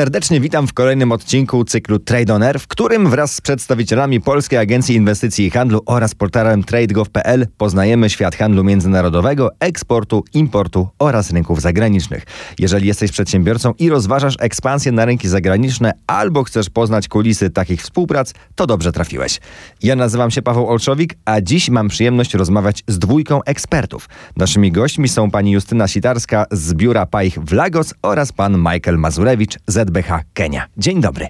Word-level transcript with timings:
serdecznie 0.00 0.40
witam 0.40 0.66
w 0.66 0.72
kolejnym 0.72 1.12
odcinku 1.12 1.64
cyklu 1.64 1.98
Trade 1.98 2.34
On 2.34 2.42
Air, 2.42 2.60
w 2.60 2.66
którym 2.66 3.10
wraz 3.10 3.34
z 3.34 3.40
przedstawicielami 3.40 4.20
Polskiej 4.20 4.58
Agencji 4.58 4.96
Inwestycji 4.96 5.46
i 5.46 5.50
Handlu 5.50 5.80
oraz 5.86 6.14
portalem 6.14 6.64
TradeGov.pl 6.64 7.46
poznajemy 7.56 8.10
świat 8.10 8.36
handlu 8.36 8.64
międzynarodowego, 8.64 9.50
eksportu, 9.58 10.24
importu 10.34 10.88
oraz 10.98 11.30
rynków 11.30 11.60
zagranicznych. 11.60 12.24
Jeżeli 12.58 12.86
jesteś 12.86 13.12
przedsiębiorcą 13.12 13.74
i 13.78 13.88
rozważasz 13.90 14.34
ekspansję 14.40 14.92
na 14.92 15.04
rynki 15.04 15.28
zagraniczne 15.28 15.92
albo 16.06 16.44
chcesz 16.44 16.70
poznać 16.70 17.08
kulisy 17.08 17.50
takich 17.50 17.82
współprac, 17.82 18.34
to 18.54 18.66
dobrze 18.66 18.92
trafiłeś. 18.92 19.40
Ja 19.82 19.96
nazywam 19.96 20.30
się 20.30 20.42
Paweł 20.42 20.68
Olszowik, 20.68 21.14
a 21.24 21.40
dziś 21.40 21.70
mam 21.70 21.88
przyjemność 21.88 22.34
rozmawiać 22.34 22.82
z 22.86 22.98
dwójką 22.98 23.42
ekspertów. 23.42 24.08
Naszymi 24.36 24.72
gośćmi 24.72 25.08
są 25.08 25.30
pani 25.30 25.52
Justyna 25.52 25.88
Sitarska 25.88 26.46
z 26.50 26.74
biura 26.74 27.06
PAIH 27.06 27.38
w 27.38 27.52
Lagos 27.52 27.94
oraz 28.02 28.32
pan 28.32 28.58
Michael 28.58 28.98
Mazurewicz 28.98 29.58
ZBH 29.90 30.24
Kenia. 30.34 30.66
Dzień 30.76 31.00
dobry. 31.00 31.26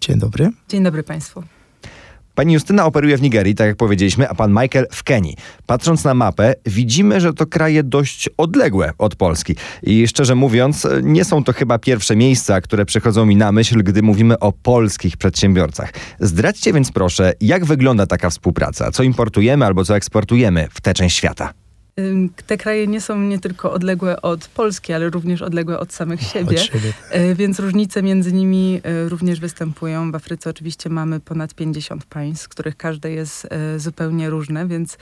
Dzień 0.00 0.18
dobry. 0.18 0.50
Dzień 0.68 0.82
dobry 0.82 1.02
Państwu. 1.02 1.42
Pani 2.34 2.54
Justyna 2.54 2.86
operuje 2.86 3.16
w 3.16 3.22
Nigerii, 3.22 3.54
tak 3.54 3.66
jak 3.66 3.76
powiedzieliśmy, 3.76 4.28
a 4.28 4.34
pan 4.34 4.50
Michael 4.50 4.86
w 4.92 5.02
Kenii. 5.02 5.36
Patrząc 5.66 6.04
na 6.04 6.14
mapę, 6.14 6.54
widzimy, 6.66 7.20
że 7.20 7.32
to 7.32 7.46
kraje 7.46 7.82
dość 7.82 8.28
odległe 8.36 8.92
od 8.98 9.16
Polski. 9.16 9.56
I 9.82 10.08
szczerze 10.08 10.34
mówiąc, 10.34 10.86
nie 11.02 11.24
są 11.24 11.44
to 11.44 11.52
chyba 11.52 11.78
pierwsze 11.78 12.16
miejsca, 12.16 12.60
które 12.60 12.84
przychodzą 12.84 13.26
mi 13.26 13.36
na 13.36 13.52
myśl, 13.52 13.82
gdy 13.82 14.02
mówimy 14.02 14.38
o 14.38 14.52
polskich 14.52 15.16
przedsiębiorcach. 15.16 15.92
Zdradźcie 16.20 16.72
więc 16.72 16.92
proszę, 16.92 17.32
jak 17.40 17.64
wygląda 17.64 18.06
taka 18.06 18.30
współpraca? 18.30 18.90
Co 18.90 19.02
importujemy 19.02 19.66
albo 19.66 19.84
co 19.84 19.96
eksportujemy 19.96 20.68
w 20.70 20.80
tę 20.80 20.94
część 20.94 21.16
świata? 21.16 21.52
Te 22.46 22.56
kraje 22.56 22.86
nie 22.86 23.00
są 23.00 23.20
nie 23.20 23.38
tylko 23.38 23.72
odległe 23.72 24.22
od 24.22 24.48
Polski, 24.48 24.92
ale 24.92 25.10
również 25.10 25.42
odległe 25.42 25.78
od 25.78 25.92
samych 25.92 26.22
siebie, 26.22 26.56
Od 26.56 26.64
siebie. 26.64 26.92
E, 27.10 27.34
więc 27.34 27.60
różnice 27.60 28.02
między 28.02 28.32
nimi 28.32 28.80
e, 28.84 29.08
również 29.08 29.40
występują. 29.40 30.12
W 30.12 30.14
Afryce 30.14 30.50
oczywiście 30.50 30.90
mamy 30.90 31.20
ponad 31.20 31.54
50 31.54 32.04
państw, 32.04 32.44
z 32.44 32.48
których 32.48 32.76
każde 32.76 33.10
jest 33.10 33.46
e, 33.50 33.78
zupełnie 33.78 34.30
różne, 34.30 34.66
więc 34.66 34.98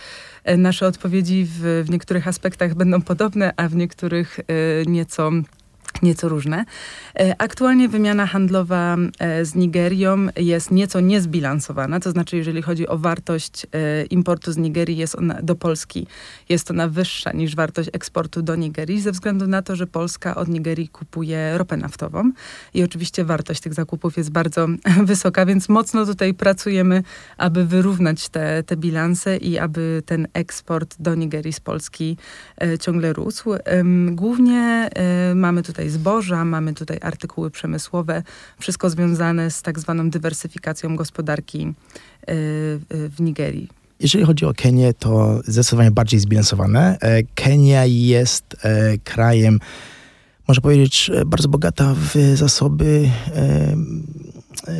nasze 0.56 0.86
odpowiedzi 0.86 1.44
w, 1.44 1.84
w 1.86 1.90
niektórych 1.90 2.28
aspektach 2.28 2.74
będą 2.74 3.02
podobne, 3.02 3.52
a 3.56 3.68
w 3.68 3.74
niektórych 3.74 4.40
nieco 4.86 5.30
nieco 6.02 6.28
różne. 6.28 6.64
Aktualnie 7.38 7.88
wymiana 7.88 8.26
handlowa 8.26 8.96
z 9.42 9.54
Nigerią 9.54 10.26
jest 10.36 10.70
nieco 10.70 11.00
niezbilansowana, 11.00 12.00
to 12.00 12.10
znaczy 12.10 12.36
jeżeli 12.36 12.62
chodzi 12.62 12.88
o 12.88 12.98
wartość 12.98 13.66
importu 14.10 14.52
z 14.52 14.56
Nigerii 14.56 14.96
jest 14.96 15.14
ona 15.14 15.42
do 15.42 15.54
Polski, 15.54 16.06
jest 16.48 16.70
ona 16.70 16.88
wyższa 16.88 17.32
niż 17.32 17.56
wartość 17.56 17.90
eksportu 17.92 18.42
do 18.42 18.56
Nigerii 18.56 19.00
ze 19.00 19.12
względu 19.12 19.46
na 19.46 19.62
to, 19.62 19.76
że 19.76 19.86
Polska 19.86 20.34
od 20.34 20.48
Nigerii 20.48 20.88
kupuje 20.88 21.58
ropę 21.58 21.76
naftową 21.76 22.32
i 22.74 22.82
oczywiście 22.82 23.24
wartość 23.24 23.60
tych 23.60 23.74
zakupów 23.74 24.16
jest 24.16 24.30
bardzo 24.30 24.66
wysoka, 25.10 25.46
więc 25.46 25.68
mocno 25.68 26.06
tutaj 26.06 26.34
pracujemy, 26.34 27.02
aby 27.36 27.64
wyrównać 27.64 28.28
te, 28.28 28.62
te 28.62 28.76
bilanse 28.76 29.36
i 29.36 29.58
aby 29.58 30.02
ten 30.06 30.28
eksport 30.32 30.96
do 31.00 31.14
Nigerii 31.14 31.52
z 31.52 31.60
Polski 31.60 32.16
ciągle 32.80 33.12
rósł. 33.12 33.50
Głównie 34.10 34.90
mamy 35.34 35.62
tutaj 35.62 35.87
tutaj 35.88 36.00
zboża, 36.00 36.44
mamy 36.44 36.74
tutaj 36.74 36.98
artykuły 37.02 37.50
przemysłowe, 37.50 38.22
wszystko 38.58 38.90
związane 38.90 39.50
z 39.50 39.62
tak 39.62 39.78
zwaną 39.78 40.10
dywersyfikacją 40.10 40.96
gospodarki 40.96 41.66
y, 41.66 41.74
w 42.90 43.16
Nigerii. 43.20 43.68
Jeżeli 44.00 44.24
chodzi 44.24 44.44
o 44.44 44.54
Kenię, 44.54 44.94
to 44.94 45.40
zdecydowanie 45.46 45.90
bardziej 45.90 46.20
zbilansowane. 46.20 46.98
E, 47.00 47.22
Kenia 47.34 47.84
jest 47.86 48.56
e, 48.62 48.98
krajem, 48.98 49.58
można 50.48 50.60
powiedzieć, 50.60 51.10
e, 51.14 51.24
bardzo 51.24 51.48
bogata 51.48 51.94
w 51.94 52.36
zasoby 52.36 53.10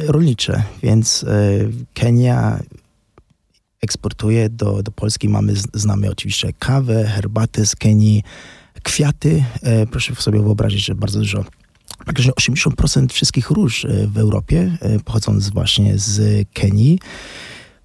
rolnicze, 0.07 0.63
więc 0.83 1.25
Kenia 1.95 2.61
eksportuje 3.83 4.49
do, 4.49 4.83
do 4.83 4.91
Polski. 4.91 5.29
Mamy, 5.29 5.53
znamy 5.75 6.11
oczywiście 6.11 6.53
kawę, 6.59 7.05
herbatę 7.05 7.67
z 7.67 7.77
Kenii, 7.77 8.23
kwiaty. 8.83 9.45
E, 9.63 9.87
proszę 9.87 10.15
sobie 10.15 10.41
wyobrazić, 10.41 10.85
że 10.85 10.95
bardzo 10.95 11.19
dużo 11.19 11.45
Praktycznie 12.05 12.33
80% 12.33 13.13
wszystkich 13.13 13.51
róż 13.51 13.85
e, 13.85 14.07
w 14.07 14.19
Europie 14.19 14.79
e, 14.81 14.99
pochodzą 14.99 15.39
właśnie 15.53 15.99
z 15.99 16.49
Kenii. 16.53 16.99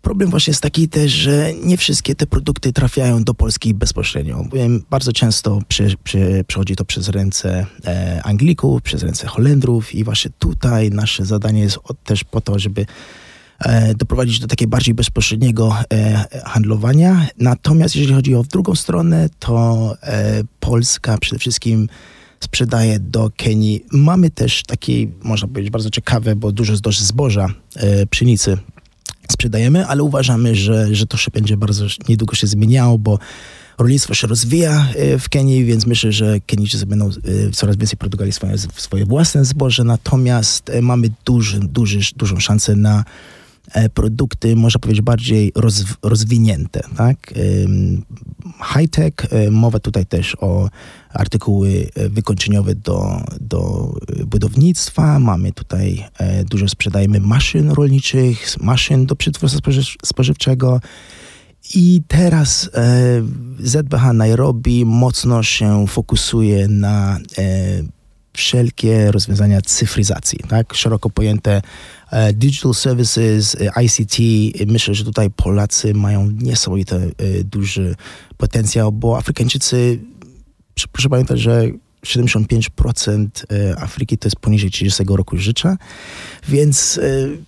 Problem 0.01 0.29
właśnie 0.29 0.51
jest 0.51 0.61
taki 0.61 0.89
też, 0.89 1.11
że 1.11 1.53
nie 1.63 1.77
wszystkie 1.77 2.15
te 2.15 2.27
produkty 2.27 2.73
trafiają 2.73 3.23
do 3.23 3.33
Polski 3.33 3.73
bezpośrednio. 3.73 4.45
Bardzo 4.89 5.13
często 5.13 5.59
przy, 5.67 5.95
przy, 6.03 6.45
to 6.77 6.85
przez 6.85 7.09
ręce 7.09 7.65
Anglików, 8.23 8.81
przez 8.81 9.03
ręce 9.03 9.27
Holendrów 9.27 9.95
i 9.95 10.03
właśnie 10.03 10.31
tutaj 10.39 10.89
nasze 10.89 11.25
zadanie 11.25 11.61
jest 11.61 11.79
też 12.03 12.23
po 12.23 12.41
to, 12.41 12.59
żeby 12.59 12.85
doprowadzić 13.95 14.39
do 14.39 14.47
takiego 14.47 14.69
bardziej 14.69 14.93
bezpośredniego 14.93 15.75
e, 15.93 16.25
handlowania. 16.45 17.27
Natomiast 17.39 17.95
jeżeli 17.95 18.15
chodzi 18.15 18.35
o 18.35 18.43
drugą 18.43 18.75
stronę, 18.75 19.29
to 19.39 19.95
e, 20.03 20.43
Polska 20.59 21.17
przede 21.17 21.39
wszystkim 21.39 21.89
sprzedaje 22.39 22.99
do 22.99 23.31
Kenii. 23.37 23.85
Mamy 23.91 24.29
też 24.29 24.63
takie, 24.63 25.07
można 25.23 25.47
powiedzieć, 25.47 25.71
bardzo 25.71 25.89
ciekawe, 25.89 26.35
bo 26.35 26.51
dużo 26.51 26.77
dość 26.77 27.01
zboża, 27.01 27.47
pszenicy 28.09 28.57
sprzedajemy, 29.31 29.87
ale 29.87 30.03
uważamy, 30.03 30.55
że, 30.55 30.95
że 30.95 31.05
to 31.05 31.17
się 31.17 31.31
będzie 31.31 31.57
bardzo 31.57 31.85
niedługo 32.09 32.35
się 32.35 32.47
zmieniało, 32.47 32.97
bo 32.97 33.19
rolnictwo 33.77 34.13
się 34.13 34.27
rozwija 34.27 34.87
w 35.19 35.29
Kenii, 35.29 35.65
więc 35.65 35.85
myślę, 35.85 36.11
że 36.11 36.39
Kenijczycy 36.39 36.85
będą 36.85 37.09
coraz 37.53 37.75
więcej 37.75 37.97
produkowali 37.97 38.31
swoje, 38.31 38.57
swoje 38.57 39.05
własne 39.05 39.45
zboże, 39.45 39.83
natomiast 39.83 40.71
mamy 40.81 41.09
duży, 41.25 41.59
duży, 41.59 41.99
dużą 42.15 42.39
szansę 42.39 42.75
na 42.75 43.03
E, 43.03 43.42
produkty, 43.93 44.55
można 44.55 44.79
powiedzieć, 44.79 45.01
bardziej 45.01 45.51
roz, 45.55 45.83
rozwinięte. 46.01 46.81
Tak? 46.97 47.33
High-tech, 48.73 49.13
e, 49.29 49.51
mowa 49.51 49.79
tutaj 49.79 50.05
też 50.05 50.37
o 50.39 50.69
artykuły 51.09 51.89
e, 51.95 52.09
wykończeniowe 52.09 52.75
do, 52.75 53.21
do 53.41 53.93
budownictwa. 54.25 55.19
Mamy 55.19 55.51
tutaj, 55.51 56.05
dużo 56.49 56.67
sprzedajemy 56.67 57.19
maszyn 57.19 57.71
rolniczych, 57.71 58.61
maszyn 58.61 59.05
do 59.05 59.15
przetwórstwa 59.15 59.71
spożywczego. 60.05 60.81
I 61.75 62.01
teraz 62.07 62.69
ZBH 63.59 64.13
Nairobi 64.13 64.85
mocno 64.85 65.43
się 65.43 65.87
fokusuje 65.87 66.67
na 66.67 67.19
wszelkie 68.33 69.11
rozwiązania 69.11 69.61
cyfryzacji, 69.61 70.39
tak? 70.49 70.73
Szeroko 70.73 71.09
pojęte 71.09 71.61
e, 72.11 72.33
digital 72.33 72.73
services, 72.73 73.55
e, 73.55 73.83
ICT. 73.83 74.17
Myślę, 74.71 74.93
że 74.93 75.03
tutaj 75.03 75.29
Polacy 75.29 75.93
mają 75.93 76.31
niesamowite 76.31 76.95
e, 76.95 77.43
duży 77.43 77.95
potencjał, 78.37 78.91
bo 78.91 79.17
Afrykańczycy, 79.17 79.99
proszę 80.91 81.09
pamiętać, 81.09 81.39
że 81.39 81.67
75% 82.05 83.27
e, 83.51 83.79
Afryki 83.79 84.17
to 84.17 84.27
jest 84.27 84.35
poniżej 84.35 84.71
30 84.71 85.03
roku 85.07 85.37
życia, 85.37 85.77
więc 86.49 86.97
e, 86.97 87.01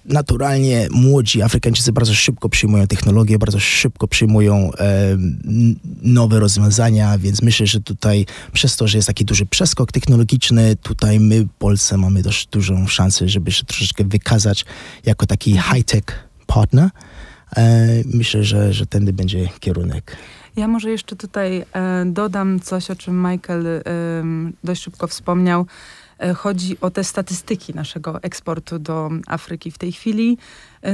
naturalnie 0.05 0.87
młodzi 0.91 1.41
Afrykańczycy 1.41 1.91
bardzo 1.91 2.13
szybko 2.13 2.49
przyjmują 2.49 2.87
technologię, 2.87 3.39
bardzo 3.39 3.59
szybko 3.59 4.07
przyjmują 4.07 4.71
e, 4.73 5.17
nowe 6.01 6.39
rozwiązania, 6.39 7.17
więc 7.17 7.41
myślę, 7.41 7.67
że 7.67 7.81
tutaj 7.81 8.25
przez 8.53 8.75
to, 8.77 8.87
że 8.87 8.97
jest 8.97 9.07
taki 9.07 9.25
duży 9.25 9.45
przeskok 9.45 9.91
technologiczny, 9.91 10.75
tutaj 10.75 11.19
my 11.19 11.43
w 11.43 11.49
Polsce 11.49 11.97
mamy 11.97 12.21
dość 12.21 12.47
dużą 12.47 12.87
szansę, 12.87 13.29
żeby 13.29 13.51
się 13.51 13.65
troszeczkę 13.65 14.03
wykazać 14.03 14.65
jako 15.05 15.25
taki 15.25 15.51
high-tech 15.51 16.29
partner. 16.47 16.89
Myślę, 18.05 18.43
że, 18.43 18.73
że 18.73 18.85
tędy 18.85 19.13
będzie 19.13 19.49
kierunek. 19.59 20.17
Ja 20.55 20.67
może 20.67 20.89
jeszcze 20.89 21.15
tutaj 21.15 21.65
e, 21.73 22.05
dodam 22.05 22.59
coś, 22.59 22.91
o 22.91 22.95
czym 22.95 23.31
Michael 23.31 23.67
e, 23.67 23.81
dość 24.63 24.83
szybko 24.83 25.07
wspomniał. 25.07 25.65
E, 26.19 26.33
chodzi 26.33 26.77
o 26.81 26.89
te 26.91 27.03
statystyki 27.03 27.73
naszego 27.73 28.23
eksportu 28.23 28.79
do 28.79 29.09
Afryki. 29.27 29.71
W 29.71 29.77
tej 29.77 29.91
chwili 29.91 30.37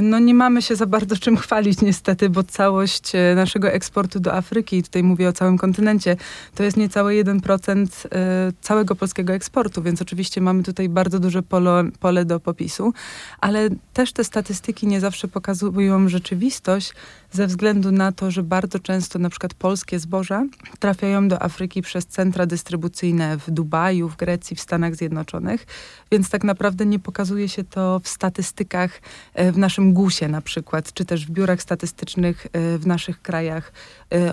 no 0.00 0.18
nie 0.18 0.34
mamy 0.34 0.62
się 0.62 0.76
za 0.76 0.86
bardzo 0.86 1.16
czym 1.16 1.36
chwalić 1.36 1.80
niestety, 1.80 2.30
bo 2.30 2.42
całość 2.42 3.14
e, 3.14 3.34
naszego 3.34 3.70
eksportu 3.70 4.20
do 4.20 4.34
Afryki, 4.34 4.82
tutaj 4.82 5.02
mówię 5.02 5.28
o 5.28 5.32
całym 5.32 5.58
kontynencie, 5.58 6.16
to 6.54 6.62
jest 6.62 6.76
niecałe 6.76 7.12
1% 7.12 8.06
e, 8.12 8.52
całego 8.60 8.96
polskiego 8.96 9.32
eksportu, 9.32 9.82
więc 9.82 10.02
oczywiście 10.02 10.40
mamy 10.40 10.62
tutaj 10.62 10.88
bardzo 10.88 11.18
duże 11.18 11.42
pole, 11.42 11.84
pole 12.00 12.24
do 12.24 12.40
popisu, 12.40 12.92
ale 13.40 13.68
też 13.92 14.12
te 14.12 14.24
statystyki 14.24 14.86
nie 14.86 15.00
zawsze 15.00 15.28
pokazują 15.28 16.08
rzeczywistość 16.08 16.94
ze 17.32 17.46
względu 17.46 17.92
na 17.92 18.12
to, 18.12 18.30
że 18.30 18.42
bardzo 18.42 18.78
często 18.78 19.18
na 19.18 19.30
przykład 19.30 19.54
polskie 19.54 19.98
zboża 19.98 20.44
trafiają 20.78 21.28
do 21.28 21.42
Afryki 21.42 21.82
przez 21.82 22.06
centra 22.06 22.46
dystrybucyjne 22.46 23.38
w 23.38 23.50
Dubaju, 23.50 24.08
w 24.08 24.16
Grecji, 24.16 24.56
w 24.56 24.60
Stanach 24.60 24.94
Zjednoczonych, 24.94 25.66
więc 26.12 26.30
tak 26.30 26.44
naprawdę 26.44 26.86
nie 26.86 26.98
pokazuje 26.98 27.48
się 27.48 27.64
to 27.64 28.00
w 28.04 28.08
statystykach 28.08 29.00
e, 29.34 29.52
w 29.52 29.58
naszym 29.58 29.81
naszym 29.82 29.92
GUS-ie 29.92 30.28
na 30.28 30.40
przykład, 30.40 30.92
czy 30.92 31.04
też 31.04 31.26
w 31.26 31.30
biurach 31.30 31.62
statystycznych 31.62 32.46
w 32.78 32.86
naszych 32.86 33.22
krajach 33.22 33.72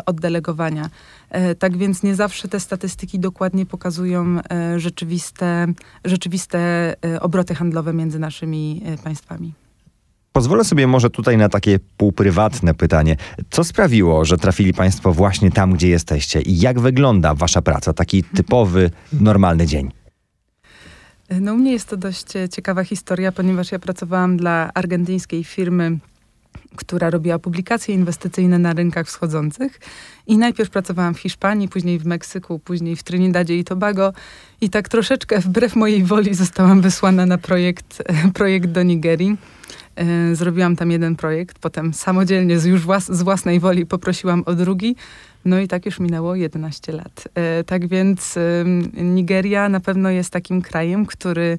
oddelegowania. 0.06 0.90
Tak 1.60 1.78
więc 1.78 2.04
nie 2.04 2.16
zawsze 2.16 2.48
te 2.48 2.60
statystyki 2.60 3.20
dokładnie 3.20 3.66
pokazują 3.66 4.40
rzeczywiste, 4.78 5.68
rzeczywiste 6.06 6.96
obroty 7.22 7.56
handlowe 7.56 7.94
między 7.94 8.20
naszymi 8.20 8.82
państwami. 9.04 9.54
Pozwolę 10.34 10.64
sobie 10.64 10.88
może 10.88 11.10
tutaj 11.10 11.38
na 11.38 11.50
takie 11.50 11.80
półprywatne 11.98 12.74
pytanie. 12.74 13.16
Co 13.50 13.64
sprawiło, 13.64 14.26
że 14.26 14.38
trafili 14.38 14.74
Państwo 14.74 15.14
właśnie 15.14 15.52
tam, 15.52 15.74
gdzie 15.74 15.90
jesteście 15.90 16.42
i 16.42 16.60
jak 16.60 16.80
wygląda 16.80 17.34
Wasza 17.36 17.62
praca, 17.62 17.94
taki 17.94 18.24
typowy, 18.24 18.92
normalny 19.30 19.68
dzień? 19.68 19.99
No 21.42 21.54
u 21.54 21.58
mnie 21.58 21.72
jest 21.72 21.90
to 21.90 21.98
dość 21.98 22.26
ciekawa 22.52 22.84
historia, 22.84 23.32
ponieważ 23.32 23.72
ja 23.72 23.80
pracowałam 23.80 24.38
dla 24.38 24.72
argentyńskiej 24.74 25.44
firmy, 25.44 25.98
która 26.76 27.10
robiła 27.10 27.40
publikacje 27.40 27.96
inwestycyjne 27.96 28.60
na 28.60 28.74
rynkach 28.74 29.08
wschodzących. 29.08 29.80
I 30.28 30.38
najpierw 30.38 30.70
pracowałam 30.70 31.14
w 31.14 31.20
Hiszpanii, 31.20 31.68
później 31.68 32.00
w 32.00 32.06
Meksyku, 32.06 32.60
później 32.60 32.96
w 32.96 33.04
Trinidadzie 33.04 33.58
i 33.58 33.64
Tobago. 33.64 34.14
I 34.62 34.70
tak 34.70 34.90
troszeczkę 34.90 35.40
wbrew 35.40 35.76
mojej 35.76 36.04
woli 36.04 36.36
zostałam 36.36 36.82
wysłana 36.82 37.26
na 37.26 37.38
projekt, 37.38 38.04
projekt 38.34 38.70
do 38.70 38.84
Nigerii. 38.84 39.38
E, 39.96 40.36
zrobiłam 40.36 40.76
tam 40.76 40.92
jeden 40.92 41.16
projekt, 41.16 41.60
potem 41.60 41.94
samodzielnie 41.94 42.60
z 42.60 42.66
już 42.66 42.82
włas 42.82 43.06
z 43.06 43.24
własnej 43.24 43.60
woli 43.60 43.86
poprosiłam 43.86 44.44
o 44.46 44.54
drugi. 44.54 44.96
No 45.46 45.60
i 45.60 45.68
tak 45.68 45.86
już 45.86 46.00
minęło 46.00 46.36
11 46.36 46.92
lat. 46.92 47.28
E, 47.36 47.64
tak 47.64 47.88
więc 47.88 48.36
Nigeria 48.94 49.70
na 49.70 49.80
pewno 49.80 50.10
jest 50.10 50.34
takim 50.34 50.62
krajem, 50.62 51.06
który 51.06 51.58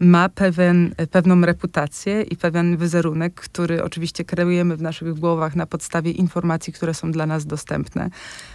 ma 0.00 0.28
pewien, 0.28 0.94
pewną 1.10 1.40
reputację 1.40 2.22
i 2.22 2.36
pewien 2.36 2.76
wizerunek, 2.76 3.34
który 3.34 3.84
oczywiście 3.84 4.24
kreujemy 4.24 4.76
w 4.76 4.82
naszych 4.82 5.14
głowach 5.14 5.56
na 5.56 5.66
podstawie 5.66 6.10
informacji, 6.10 6.72
które 6.72 6.94
są 6.94 7.12
dla 7.12 7.26
nas 7.26 7.46
dostępne. 7.46 8.10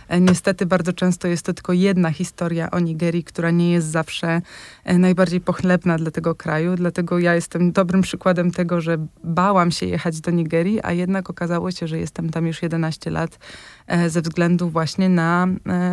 E, 0.07 0.21
niestety 0.21 0.65
bardzo 0.65 0.93
często 0.93 1.27
jest 1.27 1.45
to 1.45 1.53
tylko 1.53 1.73
jedna 1.73 2.11
historia 2.11 2.71
o 2.71 2.79
Nigerii, 2.79 3.23
która 3.23 3.51
nie 3.51 3.71
jest 3.71 3.87
zawsze 3.87 4.41
e, 4.83 4.97
najbardziej 4.97 5.41
pochlebna 5.41 5.97
dla 5.97 6.11
tego 6.11 6.35
kraju. 6.35 6.75
Dlatego 6.75 7.19
ja 7.19 7.35
jestem 7.35 7.71
dobrym 7.71 8.01
przykładem 8.01 8.51
tego, 8.51 8.81
że 8.81 8.97
bałam 9.23 9.71
się 9.71 9.85
jechać 9.85 10.21
do 10.21 10.31
Nigerii, 10.31 10.79
a 10.83 10.91
jednak 10.91 11.29
okazało 11.29 11.71
się, 11.71 11.87
że 11.87 11.99
jestem 11.99 12.29
tam 12.29 12.47
już 12.47 12.61
11 12.61 13.11
lat 13.11 13.39
e, 13.87 14.09
ze 14.09 14.21
względu 14.21 14.69
właśnie 14.69 15.09
na 15.09 15.47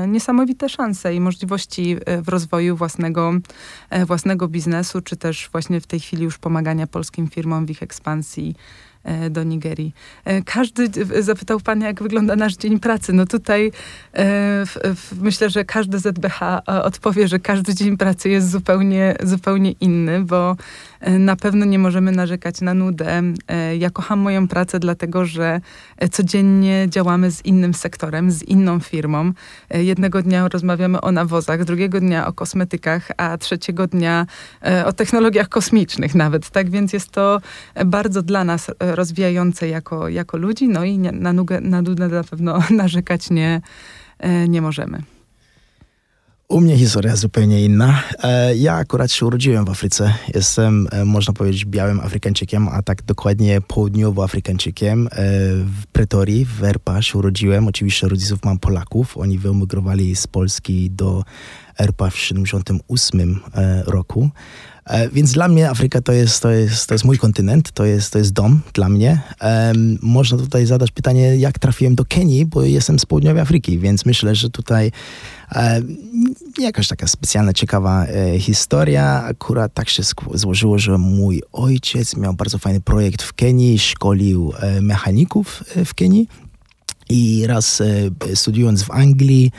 niesamowite 0.09 0.69
szanse 0.69 1.15
i 1.15 1.21
możliwości 1.21 1.97
w 2.23 2.29
rozwoju 2.29 2.77
własnego, 2.77 3.33
własnego 4.07 4.49
biznesu, 4.49 5.01
czy 5.01 5.17
też 5.17 5.42
właśnie 5.49 5.81
w 5.81 5.87
tej 5.87 6.01
chwili 6.01 6.25
już 6.25 6.39
pomagania 6.39 6.87
polskim 6.87 7.29
firmom 7.29 7.67
w 7.67 7.71
ich 7.71 7.83
ekspansji 7.83 8.55
E, 9.05 9.31
do 9.31 9.43
Nigerii. 9.45 9.95
E, 10.25 10.43
każdy, 10.43 10.89
zapytał 11.23 11.61
pan, 11.61 11.81
jak 11.81 12.03
wygląda 12.03 12.37
nasz 12.37 12.57
dzień 12.57 12.81
pracy. 12.81 13.13
No 13.13 13.27
tutaj 13.27 13.67
e, 13.67 13.73
w, 14.67 14.79
w, 14.97 15.23
myślę, 15.23 15.51
że 15.51 15.65
każdy 15.65 15.99
ZBH 15.99 16.41
odpowie, 16.67 17.29
że 17.29 17.39
każdy 17.39 17.75
dzień 17.75 17.97
pracy 17.97 18.29
jest 18.29 18.51
zupełnie, 18.51 19.17
zupełnie 19.23 19.73
inny, 19.73 20.25
bo 20.25 20.57
na 21.19 21.37
pewno 21.37 21.65
nie 21.65 21.79
możemy 21.79 22.13
narzekać 22.13 22.61
na 22.61 22.75
nudę. 22.75 23.23
Ja 23.79 23.91
kocham 23.91 24.19
moją 24.19 24.49
pracę, 24.49 24.79
dlatego 24.79 25.25
że 25.25 25.61
codziennie 26.11 26.87
działamy 26.89 27.31
z 27.31 27.45
innym 27.45 27.75
sektorem, 27.75 28.31
z 28.31 28.43
inną 28.43 28.81
firmą. 28.81 29.33
Jednego 29.71 30.23
dnia 30.23 30.49
rozmawiamy 30.49 31.01
o 31.01 31.13
nawozach, 31.13 31.65
drugiego 31.65 32.01
dnia 32.01 32.27
o 32.27 32.33
kosmetykach, 32.33 33.09
a 33.17 33.39
trzeciego 33.39 33.87
dnia 33.87 34.27
o 34.85 34.93
technologiach 34.93 35.49
kosmicznych 35.49 36.15
nawet. 36.15 36.51
Tak 36.51 36.71
więc 36.71 36.93
jest 36.93 37.11
to 37.11 37.41
bardzo 37.87 38.23
dla 38.23 38.45
nas 38.45 38.71
rozwijające 38.81 39.69
jako, 39.69 40.09
jako 40.09 40.37
ludzi, 40.37 40.69
no 40.69 40.85
i 40.85 40.99
na, 40.99 41.33
na 41.61 41.83
nudę 41.83 42.09
na 42.09 42.25
pewno 42.25 42.63
narzekać 42.71 43.31
nie, 43.31 43.61
e, 44.19 44.49
nie 44.49 44.63
możemy. 44.63 45.03
U 46.53 46.61
mnie 46.61 46.79
historia 46.79 47.17
zupełnie 47.17 47.65
inna. 47.65 48.03
E, 48.23 48.57
ja 48.57 48.75
akurat 48.75 49.13
się 49.13 49.27
urodziłem 49.27 49.65
w 49.65 49.71
Afryce. 49.71 50.15
Jestem, 50.35 50.89
e, 50.91 51.05
można 51.05 51.33
powiedzieć, 51.35 51.65
białym 51.65 52.01
Afrykańczykiem, 52.01 52.69
a 52.69 52.83
tak 52.83 53.03
dokładnie 53.03 53.61
południowoafrykańczykiem. 53.61 55.09
W 55.83 55.87
Pretorii, 55.93 56.45
w 56.45 56.65
Erpa 56.65 57.03
się 57.03 57.19
urodziłem. 57.19 57.69
Oczywiście 57.69 58.09
rodziców 58.09 58.45
mam 58.45 58.59
Polaków. 58.59 59.19
Oni 59.19 59.39
wyemigrowali 59.39 60.17
z 60.17 60.27
Polski 60.27 60.91
do 60.91 61.25
Erpa 61.79 62.11
w 62.11 62.15
1978 62.15 63.41
roku. 63.87 64.31
E, 64.85 65.09
więc 65.09 65.33
dla 65.33 65.49
mnie 65.49 65.71
Afryka 65.71 66.01
to 66.01 66.13
jest, 66.13 66.43
to 66.43 66.51
jest, 66.51 66.87
to 66.87 66.95
jest 66.95 67.05
mój 67.05 67.19
kontynent, 67.19 67.73
to 67.73 67.85
jest, 67.85 68.13
to 68.13 68.19
jest 68.19 68.33
dom 68.33 68.61
dla 68.75 68.89
mnie. 68.89 69.21
Um, 69.41 69.99
można 70.03 70.39
tutaj 70.39 70.67
zadać 70.67 70.91
pytanie, 70.91 71.37
jak 71.37 71.59
trafiłem 71.59 71.95
do 71.95 72.05
Kenii, 72.05 72.47
bo 72.47 72.63
jestem 72.63 72.99
z 72.99 73.07
południowej 73.07 73.43
Afryki, 73.43 73.79
więc 73.79 74.07
myślę, 74.07 74.35
że 74.35 74.51
tutaj 74.51 74.93
um, 75.55 75.97
jakaś 76.59 76.89
taka 76.89 77.07
specjalna, 77.07 77.53
ciekawa 77.53 78.05
e, 78.05 78.39
historia. 78.39 79.25
Akurat 79.25 79.75
tak 79.75 79.89
się 79.89 80.03
złożyło, 80.35 80.79
że 80.79 80.99
mój 80.99 81.43
ojciec 81.53 82.17
miał 82.17 82.35
bardzo 82.35 82.59
fajny 82.59 82.81
projekt 82.81 83.23
w 83.23 83.33
Kenii, 83.33 83.79
szkolił 83.79 84.53
e, 84.59 84.81
mechaników 84.81 85.65
e, 85.77 85.85
w 85.85 85.95
Kenii 85.95 86.29
i 87.09 87.47
raz 87.47 87.81
e, 87.81 88.37
studiując 88.37 88.83
w 88.83 88.91
Anglii, 88.91 89.51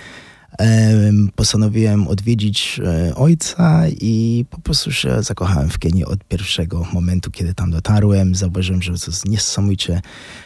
postanowiłem 1.35 2.07
odwiedzić 2.07 2.79
e, 2.85 3.15
ojca 3.15 3.83
i 3.89 4.45
po 4.50 4.61
prostu 4.61 4.91
się 4.91 5.23
zakochałem 5.23 5.69
w 5.69 5.79
Kenii 5.79 6.05
od 6.05 6.23
pierwszego 6.23 6.88
momentu, 6.94 7.31
kiedy 7.31 7.53
tam 7.53 7.71
dotarłem. 7.71 8.35
Zauważyłem, 8.35 8.81
że 8.81 8.94
to 8.94 9.11
jest 9.11 9.27
niesamowicie 9.27 10.01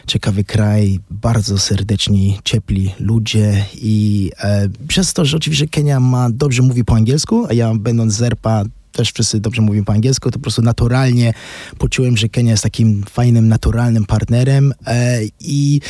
ciekawy 0.08 0.44
kraj, 0.44 1.00
bardzo 1.12 1.58
serdeczni, 1.58 2.40
ciepli 2.44 2.94
ludzie 3.00 3.66
i 3.76 4.32
e, 4.40 4.70
przez 4.88 5.14
to, 5.14 5.26
że 5.26 5.38
oczywiście 5.38 5.68
Kenia 5.68 6.00
ma 6.00 6.30
dobrze 6.30 6.62
mówi 6.62 6.86
po 6.86 6.96
angielsku, 6.96 7.46
a 7.50 7.54
ja 7.54 7.74
będąc 7.76 8.14
z 8.14 8.22
ERPA 8.22 8.64
też 8.92 9.12
wszyscy 9.12 9.40
dobrze 9.40 9.62
mówią 9.62 9.84
po 9.84 9.94
angielsku, 9.94 10.32
to 10.32 10.40
po 10.40 10.44
prostu 10.44 10.62
naturalnie 10.62 11.34
poczułem, 11.78 12.18
że 12.18 12.30
Kenia 12.30 12.52
jest 12.52 12.64
takim 12.64 13.04
fajnym, 13.10 13.48
naturalnym 13.48 14.06
partnerem 14.06 14.74
e, 14.86 15.20
i 15.40 15.82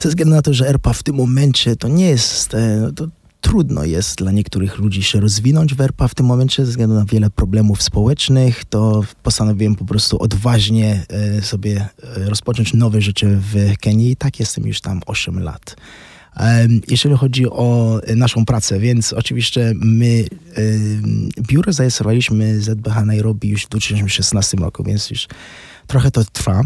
ze 0.00 0.08
względu 0.08 0.34
na 0.34 0.42
to, 0.42 0.54
że 0.54 0.68
ERPA 0.68 0.92
w 0.92 1.02
tym 1.02 1.16
momencie 1.16 1.76
to 1.76 1.88
nie 1.88 2.08
jest, 2.08 2.54
e, 2.54 2.90
to, 2.96 3.08
trudno 3.40 3.84
jest 3.84 4.18
dla 4.18 4.32
niektórych 4.32 4.78
ludzi 4.78 5.02
się 5.02 5.20
rozwinąć 5.20 5.74
w 5.74 5.80
ERPA 5.80 6.08
w 6.08 6.14
tym 6.14 6.26
momencie 6.26 6.64
ze 6.64 6.70
względu 6.70 6.94
na 6.94 7.04
wiele 7.04 7.30
problemów 7.30 7.82
społecznych, 7.82 8.64
to 8.64 9.02
postanowiłem 9.22 9.74
po 9.74 9.84
prostu 9.84 10.22
odważnie 10.22 11.06
e, 11.08 11.42
sobie 11.42 11.88
e, 12.16 12.28
rozpocząć 12.28 12.74
nowe 12.74 13.00
życie 13.00 13.26
w 13.28 13.78
Kenii 13.80 14.10
i 14.10 14.16
tak 14.16 14.40
jestem 14.40 14.66
już 14.66 14.80
tam 14.80 15.00
8 15.06 15.42
lat. 15.42 15.76
Jeżeli 16.88 17.16
chodzi 17.16 17.46
o 17.46 18.00
naszą 18.16 18.44
pracę, 18.44 18.80
więc 18.80 19.12
oczywiście 19.12 19.72
my 19.74 20.24
biuro 21.40 21.72
zarejestrowaliśmy 21.72 22.60
ZBH 22.60 23.04
Nairobi 23.04 23.48
już 23.48 23.64
w 23.64 23.68
2016 23.68 24.56
roku, 24.56 24.84
więc 24.84 25.10
już 25.10 25.28
trochę 25.86 26.10
to 26.10 26.24
trwa. 26.24 26.62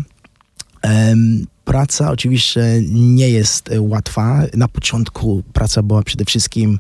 Praca 1.65 2.11
oczywiście 2.11 2.83
nie 2.91 3.31
jest 3.31 3.73
e, 3.73 3.81
łatwa. 3.81 4.43
Na 4.55 4.69
początku 4.69 5.43
praca 5.53 5.83
była 5.83 6.03
przede 6.03 6.25
wszystkim 6.25 6.79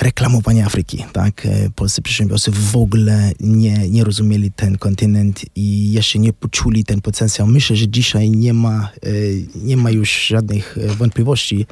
reklamowanie 0.00 0.66
Afryki, 0.66 1.04
tak? 1.12 1.46
E, 1.46 1.70
polscy 1.70 2.02
przedsiębiorcy 2.02 2.50
w 2.50 2.76
ogóle 2.76 3.32
nie, 3.40 3.88
nie 3.88 4.04
rozumieli 4.04 4.52
ten 4.52 4.78
kontynent 4.78 5.44
i 5.54 5.92
jeszcze 5.92 6.18
nie 6.18 6.32
poczuli 6.32 6.84
ten 6.84 7.00
potencjał. 7.00 7.46
Myślę, 7.46 7.76
że 7.76 7.88
dzisiaj 7.88 8.30
nie 8.30 8.52
ma, 8.52 8.88
e, 9.02 9.08
nie 9.54 9.76
ma 9.76 9.90
już 9.90 10.26
żadnych 10.26 10.78
wątpliwości, 10.98 11.66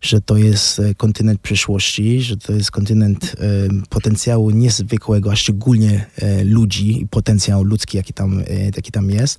że 0.00 0.20
to 0.20 0.36
jest 0.36 0.80
kontynent 0.96 1.40
przyszłości, 1.40 2.22
że 2.22 2.36
to 2.36 2.52
jest 2.52 2.70
kontynent 2.70 3.36
potencjału 3.88 4.50
niezwykłego, 4.50 5.32
a 5.32 5.36
szczególnie 5.36 6.06
ludzi 6.44 7.02
i 7.02 7.08
potencjał 7.08 7.64
ludzki, 7.64 7.96
jaki 7.96 8.12
tam, 8.12 8.42
jaki 8.76 8.92
tam 8.92 9.10
jest. 9.10 9.38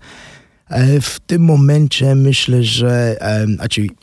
E, 0.71 1.01
w 1.01 1.19
tym 1.19 1.41
momencie 1.41 2.15
myślę, 2.15 2.63
że 2.63 3.17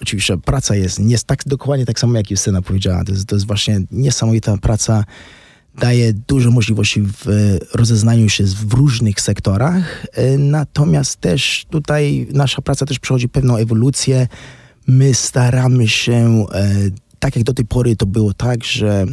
oczywiście 0.00 0.38
praca 0.38 0.75
jest 0.75 0.98
nie 0.98 1.18
tak 1.26 1.42
dokładnie 1.46 1.87
tak 1.87 2.00
samo, 2.00 2.16
jak 2.16 2.30
Justyna 2.30 2.62
powiedziała. 2.62 3.04
To 3.04 3.12
jest, 3.12 3.26
to 3.26 3.37
jest 3.37 3.46
właśnie 3.46 3.80
niesamowita 3.90 4.56
praca. 4.56 5.04
Daje 5.78 6.12
dużo 6.12 6.50
możliwości 6.50 7.02
w 7.02 7.58
rozeznaniu 7.75 8.28
się 8.28 8.44
w 8.44 8.72
różnych 8.72 9.20
sektorach, 9.20 10.06
e, 10.12 10.38
natomiast 10.38 11.20
też 11.20 11.66
tutaj 11.70 12.28
nasza 12.32 12.62
praca 12.62 12.87
też 12.87 12.98
przechodzi 12.98 13.28
pewną 13.28 13.56
ewolucję. 13.56 14.28
My 14.87 15.14
staramy 15.14 15.88
się 15.88 16.46
e, 16.52 16.75
tak 17.18 17.37
jak 17.37 17.44
do 17.44 17.54
tej 17.54 17.64
pory 17.64 17.96
to 17.96 18.06
było 18.06 18.34
tak, 18.34 18.64
że 18.64 19.06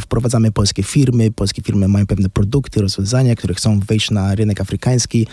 wprowadzamy 0.00 0.52
polskie 0.52 0.82
firmy, 0.82 1.30
polskie 1.30 1.62
firmy 1.62 1.88
mają 1.88 2.06
pewne 2.06 2.28
produkty, 2.28 2.80
rozwiązania, 2.80 3.36
które 3.36 3.54
chcą 3.54 3.80
wejść 3.80 4.10
na 4.10 4.34
rynek 4.34 4.60
afrykański 4.60 5.26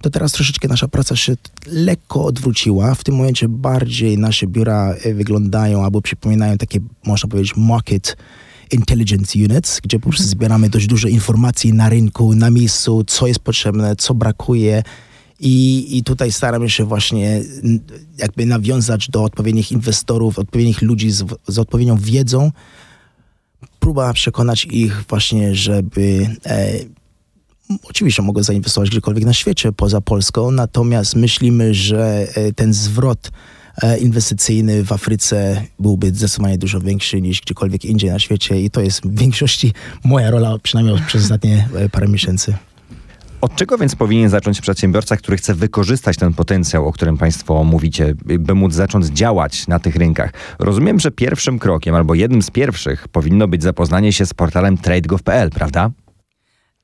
to 0.00 0.10
teraz 0.10 0.32
troszeczkę 0.32 0.68
nasza 0.68 0.88
praca 0.88 1.16
się 1.16 1.36
lekko 1.66 2.24
odwróciła. 2.24 2.94
W 2.94 3.04
tym 3.04 3.14
momencie 3.14 3.48
bardziej 3.48 4.18
nasze 4.18 4.46
biura 4.46 4.94
e, 5.04 5.14
wyglądają 5.14 5.84
albo 5.84 6.00
przypominają 6.00 6.58
takie, 6.58 6.80
można 7.06 7.28
powiedzieć, 7.28 7.56
market 7.56 8.16
intelligence 8.72 9.38
units, 9.38 9.80
gdzie 9.80 9.98
po 9.98 10.02
prostu 10.02 10.22
mhm. 10.22 10.30
zbieramy 10.30 10.70
dość 10.70 10.86
dużo 10.86 11.08
informacji 11.08 11.72
na 11.72 11.88
rynku, 11.88 12.34
na 12.34 12.50
miejscu, 12.50 13.04
co 13.06 13.26
jest 13.26 13.40
potrzebne, 13.40 13.96
co 13.96 14.14
brakuje 14.14 14.82
I, 15.40 15.86
I 15.98 16.02
tutaj 16.02 16.32
staramy 16.32 16.70
się 16.70 16.84
właśnie 16.84 17.42
jakby 18.18 18.46
nawiązać 18.46 19.10
do 19.10 19.24
odpowiednich 19.24 19.72
inwestorów, 19.72 20.38
odpowiednich 20.38 20.82
ludzi 20.82 21.10
z, 21.10 21.24
z 21.48 21.58
odpowiednią 21.58 21.96
wiedzą. 21.96 22.52
Próba 23.80 24.12
przekonać 24.12 24.64
ich 24.64 25.04
właśnie, 25.08 25.54
żeby 25.54 26.36
e, 26.46 26.72
oczywiście 27.82 28.22
mogą 28.22 28.42
zainwestować 28.42 28.90
gdziekolwiek 28.90 29.24
na 29.24 29.32
świecie 29.32 29.72
poza 29.72 30.00
Polską, 30.00 30.50
natomiast 30.50 31.16
myślimy, 31.16 31.74
że 31.74 32.26
e, 32.34 32.52
ten 32.52 32.72
zwrot 32.72 33.30
e, 33.82 33.98
inwestycyjny 33.98 34.84
w 34.84 34.92
Afryce 34.92 35.62
byłby 35.78 36.08
zdecydowanie 36.08 36.58
dużo 36.58 36.80
większy 36.80 37.20
niż 37.20 37.40
gdziekolwiek 37.40 37.84
indziej 37.84 38.10
na 38.10 38.18
świecie 38.18 38.60
i 38.60 38.70
to 38.70 38.80
jest 38.80 39.00
w 39.00 39.18
większości 39.18 39.72
moja 40.04 40.30
rola, 40.30 40.58
przynajmniej 40.62 40.98
przez 41.06 41.22
ostatnie 41.22 41.68
e, 41.74 41.88
parę 41.88 42.08
miesięcy. 42.08 42.54
Od 43.40 43.56
czego 43.56 43.78
więc 43.78 43.96
powinien 43.96 44.30
zacząć 44.30 44.60
przedsiębiorca, 44.60 45.16
który 45.16 45.36
chce 45.36 45.54
wykorzystać 45.54 46.16
ten 46.16 46.32
potencjał, 46.32 46.86
o 46.86 46.92
którym 46.92 47.18
Państwo 47.18 47.64
mówicie, 47.64 48.14
by 48.24 48.54
móc 48.54 48.74
zacząć 48.74 49.06
działać 49.06 49.68
na 49.68 49.78
tych 49.78 49.96
rynkach? 49.96 50.32
Rozumiem, 50.58 51.00
że 51.00 51.10
pierwszym 51.10 51.58
krokiem 51.58 51.94
albo 51.94 52.14
jednym 52.14 52.42
z 52.42 52.50
pierwszych 52.50 53.08
powinno 53.08 53.48
być 53.48 53.62
zapoznanie 53.62 54.12
się 54.12 54.26
z 54.26 54.34
portalem 54.34 54.78
trade.gov.pl, 54.78 55.50
prawda? 55.50 55.90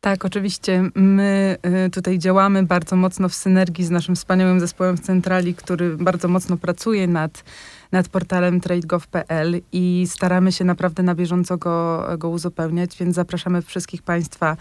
Tak, 0.05 0.25
oczywiście. 0.25 0.91
My 0.95 1.57
y, 1.87 1.91
tutaj 1.91 2.19
działamy 2.19 2.63
bardzo 2.63 2.97
mocno 2.97 3.29
w 3.29 3.35
synergii 3.35 3.85
z 3.85 3.91
naszym 3.91 4.17
wspaniałym 4.17 4.61
zespołem 4.61 4.97
w 4.97 5.01
centrali, 5.01 5.55
który 5.55 5.97
bardzo 5.97 6.29
mocno 6.29 6.57
pracuje 6.57 7.07
nad, 7.07 7.45
nad 7.93 8.09
portalem 8.09 8.61
trade.gov.pl 8.61 9.61
i 9.73 10.07
staramy 10.09 10.53
się 10.53 10.65
naprawdę 10.65 11.03
na 11.03 11.15
bieżąco 11.15 11.59
go, 11.59 12.07
go 12.19 12.29
uzupełniać, 12.29 12.97
więc 12.97 13.15
zapraszamy 13.15 13.63
wszystkich 13.63 14.03
Państwa 14.03 14.57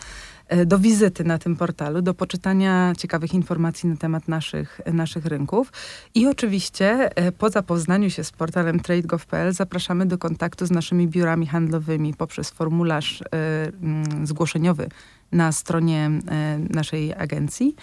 y, 0.54 0.66
do 0.66 0.80
wizyty 0.80 1.24
na 1.24 1.38
tym 1.38 1.56
portalu, 1.56 2.02
do 2.02 2.14
poczytania 2.14 2.94
ciekawych 2.98 3.34
informacji 3.34 3.90
na 3.90 3.98
temat 3.98 4.28
naszych, 4.28 4.82
naszych 4.94 5.26
rynków. 5.26 5.72
I 6.16 6.28
oczywiście 6.28 7.10
y, 7.28 7.32
po 7.32 7.50
zapoznaniu 7.50 8.10
się 8.10 8.24
z 8.24 8.32
portalem 8.32 8.80
trade.gov.pl 8.80 9.54
zapraszamy 9.54 10.06
do 10.06 10.18
kontaktu 10.18 10.66
z 10.66 10.72
naszymi 10.72 11.08
biurami 11.08 11.48
handlowymi 11.48 12.14
poprzez 12.14 12.50
formularz 12.50 13.24
mm, 13.32 14.28
zgłoszeniowy 14.28 14.90
na 15.32 15.52
stronie 15.52 16.12
e, 16.28 16.60
naszej 16.70 17.14
agencji 17.14 17.76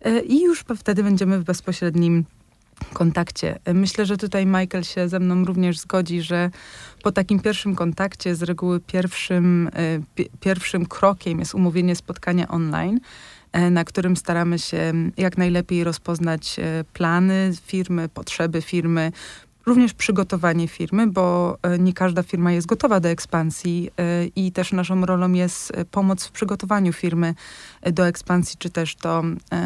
e, 0.00 0.20
i 0.20 0.42
już 0.42 0.64
wtedy 0.76 1.02
będziemy 1.02 1.38
w 1.38 1.44
bezpośrednim 1.44 2.24
kontakcie. 2.92 3.58
Myślę, 3.74 4.06
że 4.06 4.16
tutaj 4.16 4.46
Michael 4.46 4.84
się 4.84 5.08
ze 5.08 5.20
mną 5.20 5.44
również 5.44 5.78
zgodzi, 5.78 6.22
że 6.22 6.50
po 7.02 7.12
takim 7.12 7.40
pierwszym 7.40 7.74
kontakcie 7.74 8.34
z 8.34 8.42
reguły 8.42 8.80
pierwszym, 8.80 9.70
e, 9.74 10.24
pierwszym 10.40 10.86
krokiem 10.86 11.38
jest 11.38 11.54
umówienie 11.54 11.96
spotkania 11.96 12.48
online, 12.48 13.00
na 13.70 13.84
którym 13.84 14.16
staramy 14.16 14.58
się 14.58 14.92
jak 15.16 15.38
najlepiej 15.38 15.84
rozpoznać 15.84 16.56
plany 16.92 17.52
firmy, 17.66 18.08
potrzeby 18.08 18.62
firmy, 18.62 19.12
również 19.66 19.94
przygotowanie 19.94 20.68
firmy, 20.68 21.06
bo 21.06 21.58
e, 21.62 21.78
nie 21.78 21.92
każda 21.92 22.22
firma 22.22 22.52
jest 22.52 22.66
gotowa 22.66 23.00
do 23.00 23.08
ekspansji 23.08 23.90
e, 23.96 24.26
i 24.26 24.52
też 24.52 24.72
naszą 24.72 25.06
rolą 25.06 25.32
jest 25.32 25.72
e, 25.74 25.84
pomoc 25.84 26.24
w 26.24 26.30
przygotowaniu 26.30 26.92
firmy 26.92 27.34
do 27.92 28.06
ekspansji, 28.06 28.56
czy 28.58 28.70
też 28.70 28.96
do, 28.96 29.22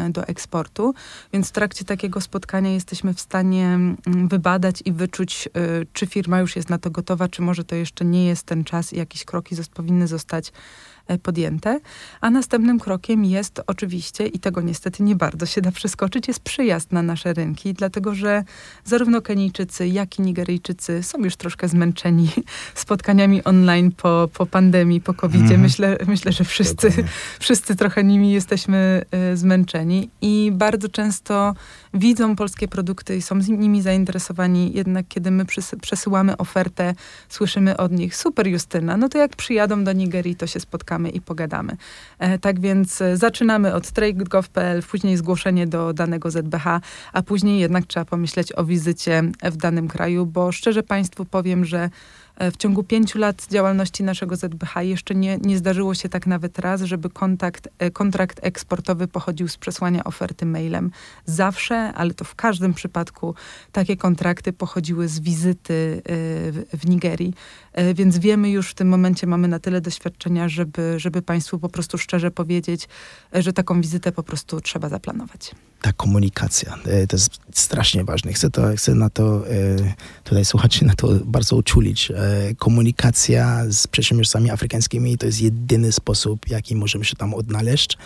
do 0.09 0.27
eksportu. 0.27 0.93
Więc 1.33 1.49
w 1.49 1.51
trakcie 1.51 1.85
takiego 1.85 2.21
spotkania 2.21 2.69
jesteśmy 2.69 3.13
w 3.13 3.21
stanie 3.21 3.79
wybadać 4.05 4.83
i 4.85 4.91
wyczuć, 4.91 5.49
czy 5.93 6.07
firma 6.07 6.39
już 6.39 6.55
jest 6.55 6.69
na 6.69 6.77
to 6.77 6.89
gotowa, 6.89 7.27
czy 7.27 7.41
może 7.41 7.63
to 7.63 7.75
jeszcze 7.75 8.05
nie 8.05 8.25
jest 8.25 8.45
ten 8.45 8.63
czas 8.63 8.93
i 8.93 8.97
jakieś 8.97 9.25
kroki 9.25 9.55
powinny 9.73 10.07
zostać 10.07 10.51
podjęte. 11.23 11.79
A 12.21 12.29
następnym 12.29 12.79
krokiem 12.79 13.25
jest 13.25 13.61
oczywiście, 13.67 14.27
i 14.27 14.39
tego 14.39 14.61
niestety 14.61 15.03
nie 15.03 15.15
bardzo 15.15 15.45
się 15.45 15.61
da 15.61 15.71
przeskoczyć, 15.71 16.27
jest 16.27 16.39
przyjazd 16.39 16.91
na 16.91 17.01
nasze 17.01 17.33
rynki, 17.33 17.73
dlatego 17.73 18.15
że 18.15 18.43
zarówno 18.85 19.21
Kenijczycy, 19.21 19.87
jak 19.87 20.19
i 20.19 20.21
Nigeryjczycy 20.21 21.03
są 21.03 21.17
już 21.17 21.35
troszkę 21.35 21.67
zmęczeni 21.67 22.29
spotkaniami 22.75 23.43
online 23.43 23.91
po, 23.91 24.29
po 24.33 24.45
pandemii, 24.45 25.01
po 25.01 25.13
covid 25.13 25.41
mm. 25.41 25.61
myślę, 25.61 25.97
myślę, 26.07 26.31
że 26.31 26.43
wszyscy, 26.43 26.91
wszyscy 27.39 27.75
trochę 27.75 28.03
nimi 28.03 28.31
jesteśmy 28.31 29.01
y, 29.33 29.37
zmęczeni 29.37 30.09
i 30.21 30.51
bardzo 30.53 30.89
często 30.89 31.55
widzą 31.97 32.35
polskie 32.35 32.67
produkty 32.67 33.17
i 33.17 33.21
są 33.21 33.41
z 33.41 33.47
nimi 33.47 33.81
zainteresowani, 33.81 34.71
jednak 34.73 35.05
kiedy 35.07 35.31
my 35.31 35.45
przesyłamy 35.81 36.37
ofertę, 36.37 36.93
słyszymy 37.29 37.77
od 37.77 37.91
nich, 37.91 38.15
super 38.15 38.47
Justyna, 38.47 38.97
no 38.97 39.09
to 39.09 39.17
jak 39.17 39.35
przyjadą 39.35 39.83
do 39.83 39.93
Nigerii, 39.93 40.35
to 40.35 40.47
się 40.47 40.59
spotkamy 40.59 41.09
i 41.09 41.21
pogadamy. 41.21 41.77
E, 42.19 42.39
tak 42.39 42.59
więc 42.59 43.01
e, 43.01 43.17
zaczynamy 43.17 43.73
od 43.73 43.91
trade.gov.pl, 43.91 44.83
później 44.83 45.17
zgłoszenie 45.17 45.67
do 45.67 45.93
danego 45.93 46.31
ZBH, 46.31 46.67
a 47.13 47.21
później 47.21 47.59
jednak 47.59 47.85
trzeba 47.85 48.05
pomyśleć 48.05 48.53
o 48.55 48.65
wizycie 48.65 49.23
w 49.43 49.57
danym 49.57 49.87
kraju, 49.87 50.25
bo 50.25 50.51
szczerze 50.51 50.83
Państwu 50.83 51.25
powiem, 51.25 51.65
że 51.65 51.89
w 52.39 52.57
ciągu 52.57 52.83
pięciu 52.83 53.19
lat 53.19 53.47
działalności 53.51 54.03
naszego 54.03 54.35
ZBH 54.35 54.75
jeszcze 54.81 55.15
nie, 55.15 55.37
nie 55.37 55.57
zdarzyło 55.57 55.95
się 55.95 56.09
tak 56.09 56.27
nawet 56.27 56.59
raz, 56.59 56.81
żeby 56.81 57.09
kontakt, 57.09 57.69
e, 57.79 57.91
kontrakt 57.91 58.39
eksportowy 58.41 59.07
pochodził 59.07 59.47
z 59.47 59.57
przesłania 59.57 60.03
oferty 60.03 60.45
mailem. 60.45 60.91
Zawsze, 61.25 61.75
ale 61.75 62.13
to 62.13 62.25
w 62.25 62.35
każdym 62.35 62.73
przypadku 62.73 63.35
takie 63.71 63.97
kontrakty 63.97 64.53
pochodziły 64.53 65.07
z 65.07 65.19
wizyty 65.19 66.01
e, 66.05 66.11
w, 66.51 66.65
w 66.73 66.89
Nigerii. 66.89 67.33
Więc 67.95 68.17
wiemy 68.17 68.49
już 68.49 68.69
w 68.69 68.73
tym 68.73 68.89
momencie, 68.89 69.27
mamy 69.27 69.47
na 69.47 69.59
tyle 69.59 69.81
doświadczenia, 69.81 70.49
żeby, 70.49 70.99
żeby 70.99 71.21
Państwu 71.21 71.59
po 71.59 71.69
prostu 71.69 71.97
szczerze 71.97 72.31
powiedzieć, 72.31 72.87
że 73.33 73.53
taką 73.53 73.81
wizytę 73.81 74.11
po 74.11 74.23
prostu 74.23 74.61
trzeba 74.61 74.89
zaplanować 74.89 75.51
ta 75.81 75.93
komunikacja. 75.93 76.77
To 76.83 77.15
jest 77.15 77.39
strasznie 77.53 78.03
ważne. 78.03 78.33
Chcę, 78.33 78.49
to, 78.49 78.61
chcę 78.75 78.95
na 78.95 79.09
to 79.09 79.43
tutaj 80.23 80.45
słuchaczy 80.45 80.85
na 80.85 80.95
to 80.95 81.07
bardzo 81.25 81.55
uczulić. 81.55 82.11
Komunikacja 82.57 83.63
z 83.69 83.87
przedsiębiorcami 83.87 84.51
afrykańskimi 84.51 85.17
to 85.17 85.25
jest 85.25 85.41
jedyny 85.41 85.91
sposób, 85.91 86.49
jaki 86.49 86.75
możemy 86.75 87.05
się 87.05 87.15
tam 87.15 87.33
odnaleźć. 87.33 87.97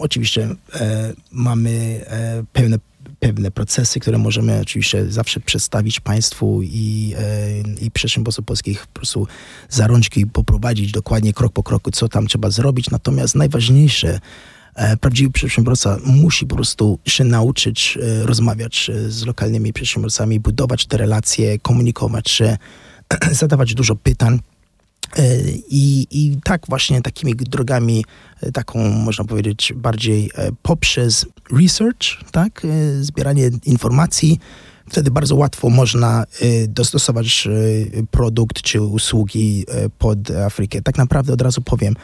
Oczywiście 0.00 0.48
mamy 1.30 2.04
pewne 2.52 2.78
pewne 3.20 3.50
procesy, 3.50 4.00
które 4.00 4.18
możemy 4.18 4.60
oczywiście 4.60 5.10
zawsze 5.10 5.40
przedstawić 5.40 6.00
Państwu 6.00 6.62
i, 6.62 7.14
i 7.80 7.90
przedsiębiorcom 7.90 8.44
polskich 8.44 8.86
po 8.86 8.92
prostu 8.92 9.26
za 9.68 9.86
rączki 9.86 10.26
poprowadzić 10.26 10.92
dokładnie 10.92 11.32
krok 11.32 11.52
po 11.52 11.62
kroku, 11.62 11.90
co 11.90 12.08
tam 12.08 12.26
trzeba 12.26 12.50
zrobić. 12.50 12.90
Natomiast 12.90 13.34
najważniejsze, 13.34 14.08
E, 14.08 14.20
prawdziwy 15.00 15.30
przedsiębiorca 15.30 15.96
musi 16.04 16.46
po 16.46 16.56
prostu 16.56 16.98
się 17.06 17.24
nauczyć 17.24 17.98
e, 18.02 18.26
rozmawiać 18.26 18.90
e, 18.90 19.10
z 19.10 19.26
lokalnymi 19.26 19.72
przedsiębiorcami, 19.72 20.40
budować 20.40 20.86
te 20.86 20.96
relacje, 20.96 21.58
komunikować 21.58 22.30
się, 22.30 22.56
zadawać 23.32 23.74
dużo 23.74 23.96
pytań. 23.96 24.40
I, 25.68 26.06
I 26.10 26.36
tak 26.44 26.62
właśnie 26.68 27.02
takimi 27.02 27.34
drogami, 27.36 28.04
taką 28.52 28.88
można 28.90 29.24
powiedzieć 29.24 29.72
bardziej 29.76 30.30
poprzez 30.62 31.26
research, 31.52 32.30
tak, 32.32 32.66
zbieranie 33.00 33.50
informacji, 33.64 34.38
wtedy 34.90 35.10
bardzo 35.10 35.36
łatwo 35.36 35.70
można 35.70 36.24
dostosować 36.68 37.48
produkt 38.10 38.62
czy 38.62 38.82
usługi 38.82 39.66
pod 39.98 40.30
Afrykę. 40.30 40.82
Tak 40.82 40.98
naprawdę 40.98 41.32
od 41.32 41.42
razu 41.42 41.62
powiem, 41.62 41.94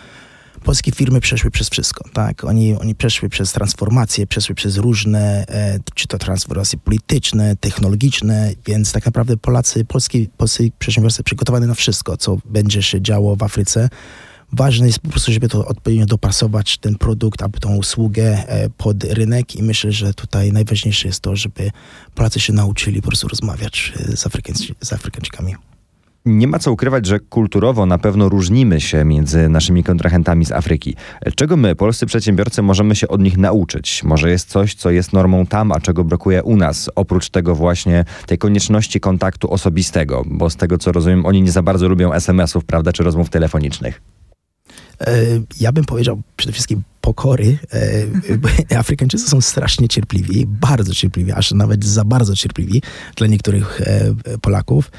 polskie 0.63 0.93
firmy 0.93 1.21
przeszły 1.21 1.51
przez 1.51 1.69
wszystko, 1.69 2.05
tak? 2.13 2.45
Oni, 2.45 2.77
oni 2.77 2.95
przeszły 2.95 3.29
przez 3.29 3.53
transformacje, 3.53 4.27
przeszły 4.27 4.55
przez 4.55 4.77
różne, 4.77 5.45
e, 5.49 5.79
czy 5.95 6.09
to 6.09 6.19
transformacje 6.19 6.79
polityczne, 6.79 7.57
technologiczne, 7.57 8.53
więc 8.67 8.93
tak 8.93 9.07
naprawdę 9.07 9.37
Polacy, 9.37 9.85
polskie, 9.85 10.27
polscy 10.37 10.71
przedsiębiorcy 10.79 11.23
przygotowani 11.23 11.67
na 11.67 11.75
wszystko, 11.75 12.17
co 12.17 12.39
będzie 12.45 12.83
się 12.83 13.03
działo 13.03 13.37
w 13.37 13.43
Afryce. 13.43 13.89
Ważne 14.53 14.87
jest 14.87 14.99
po 14.99 15.09
prostu, 15.09 15.33
żeby 15.33 15.49
to 15.49 15.67
odpowiednio 15.67 16.07
dopasować 16.07 16.79
ten 16.79 16.95
produkt, 16.95 17.43
aby 17.43 17.61
tą 17.61 17.77
usługę 17.77 18.49
e, 18.49 18.71
pod 18.71 19.05
rynek 19.05 19.57
i 19.57 19.63
myślę, 19.63 19.93
że 19.93 20.15
tutaj 20.15 20.53
najważniejsze 20.53 21.09
jest 21.09 21.21
to, 21.21 21.37
żeby 21.37 21.71
Polacy 22.15 22.41
się 22.41 22.53
nauczyli 22.53 23.03
po 23.03 23.09
prostu 23.09 23.29
rozmawiać 23.29 23.93
e, 23.97 24.17
z, 24.17 24.27
Afrykańczy, 24.27 24.75
z 24.81 24.93
Afrykańczykami. 24.93 25.55
Nie 26.27 26.47
ma 26.47 26.59
co 26.59 26.73
ukrywać, 26.73 27.07
że 27.07 27.21
kulturowo 27.21 27.87
na 27.87 27.99
pewno 27.99 28.29
różnimy 28.29 28.81
się 28.81 29.05
między 29.05 29.49
naszymi 29.49 29.85
kontrahentami 29.85 30.45
z 30.45 30.53
Afryki. 30.53 30.97
Czego 31.35 31.57
my, 31.57 31.75
polscy 31.75 32.07
przedsiębiorcy, 32.07 32.63
możemy 32.63 32.97
się 32.97 33.09
od 33.09 33.21
nich 33.21 33.39
nauczyć? 33.39 34.05
Może 34.05 34.31
jest 34.31 34.49
coś, 34.49 34.75
co 34.75 34.91
jest 34.91 35.13
normą 35.13 35.47
tam, 35.47 35.73
a 35.73 35.81
czego 35.81 36.05
brakuje 36.05 36.43
u 36.43 36.57
nas? 36.57 36.91
Oprócz 36.95 37.31
tego 37.31 37.55
właśnie 37.55 38.05
tej 38.27 38.39
konieczności 38.39 39.01
kontaktu 39.01 39.53
osobistego, 39.53 40.23
bo 40.27 40.51
z 40.51 40.57
tego 40.57 40.79
co 40.79 40.93
rozumiem, 40.93 41.27
oni 41.27 41.43
nie 41.43 41.53
za 41.53 41.63
bardzo 41.63 41.89
lubią 41.89 42.13
SMS-ów, 42.13 42.65
prawda, 42.65 42.93
czy 42.93 43.03
rozmów 43.03 43.31
telefonicznych. 43.31 44.01
E, 45.01 45.17
ja 45.61 45.73
bym 45.73 45.85
powiedział 45.85 46.23
przede 46.37 46.53
wszystkim 46.53 46.83
pokory. 47.01 47.59
E, 48.71 48.79
Afrykańczycy 48.79 49.29
są 49.29 49.41
strasznie 49.41 49.89
cierpliwi, 49.89 50.47
bardzo 50.47 50.95
cierpliwi, 50.95 51.33
aż 51.33 51.53
nawet 51.53 51.85
za 51.85 52.05
bardzo 52.05 52.37
cierpliwi 52.37 52.83
dla 53.17 53.27
niektórych 53.27 53.81
e, 53.81 54.15
Polaków. 54.41 54.91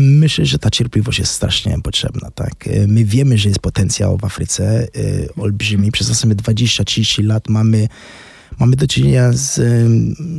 Myślę, 0.00 0.46
że 0.46 0.58
ta 0.58 0.70
cierpliwość 0.70 1.18
jest 1.18 1.32
strasznie 1.32 1.78
potrzebna. 1.82 2.30
Tak? 2.30 2.68
My 2.88 3.04
wiemy, 3.04 3.38
że 3.38 3.48
jest 3.48 3.60
potencjał 3.60 4.18
w 4.18 4.24
Afryce 4.24 4.88
olbrzymi. 5.36 5.92
Przez 5.92 6.08
następne 6.08 6.54
20-30 6.54 7.24
lat 7.24 7.48
mamy 7.48 7.88
mamy 8.58 8.76
do 8.76 8.86
czynienia 8.86 9.32
z 9.32 9.60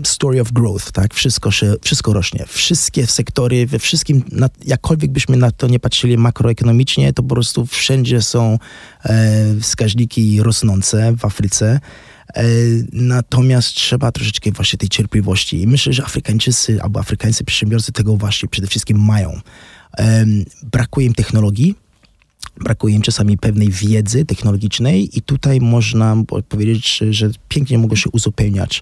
story 0.07 0.41
of 0.41 0.51
growth, 0.51 0.91
tak? 0.91 1.13
Wszystko, 1.13 1.49
wszystko 1.81 2.13
rośnie. 2.13 2.45
Wszystkie 2.47 3.07
sektory, 3.07 3.67
we 3.67 3.79
wszystkim, 3.79 4.23
jakkolwiek 4.65 5.11
byśmy 5.11 5.37
na 5.37 5.51
to 5.51 5.67
nie 5.67 5.79
patrzyli 5.79 6.17
makroekonomicznie, 6.17 7.13
to 7.13 7.23
po 7.23 7.29
prostu 7.29 7.65
wszędzie 7.65 8.21
są 8.21 8.59
e, 9.03 9.55
wskaźniki 9.61 10.43
rosnące 10.43 11.15
w 11.17 11.25
Afryce. 11.25 11.79
E, 12.35 12.43
natomiast 12.93 13.73
trzeba 13.73 14.11
troszeczkę 14.11 14.51
właśnie 14.51 14.79
tej 14.79 14.89
cierpliwości. 14.89 15.61
I 15.61 15.67
myślę, 15.67 15.93
że 15.93 16.03
Afrykańczycy 16.03 16.81
albo 16.81 16.99
afrykańscy 16.99 17.43
przedsiębiorcy 17.43 17.91
tego 17.91 18.17
właśnie 18.17 18.49
przede 18.49 18.67
wszystkim 18.67 18.99
mają. 18.99 19.41
Brakuje 20.63 21.07
im 21.07 21.13
technologii, 21.13 21.75
brakuje 22.57 22.95
im 22.95 23.01
czasami 23.01 23.37
pewnej 23.37 23.69
wiedzy 23.69 24.25
technologicznej 24.25 25.17
i 25.17 25.21
tutaj 25.21 25.61
można 25.61 26.15
powiedzieć, 26.49 26.97
że 27.09 27.29
pięknie 27.49 27.77
mogą 27.77 27.95
się 27.95 28.09
uzupełniać 28.09 28.81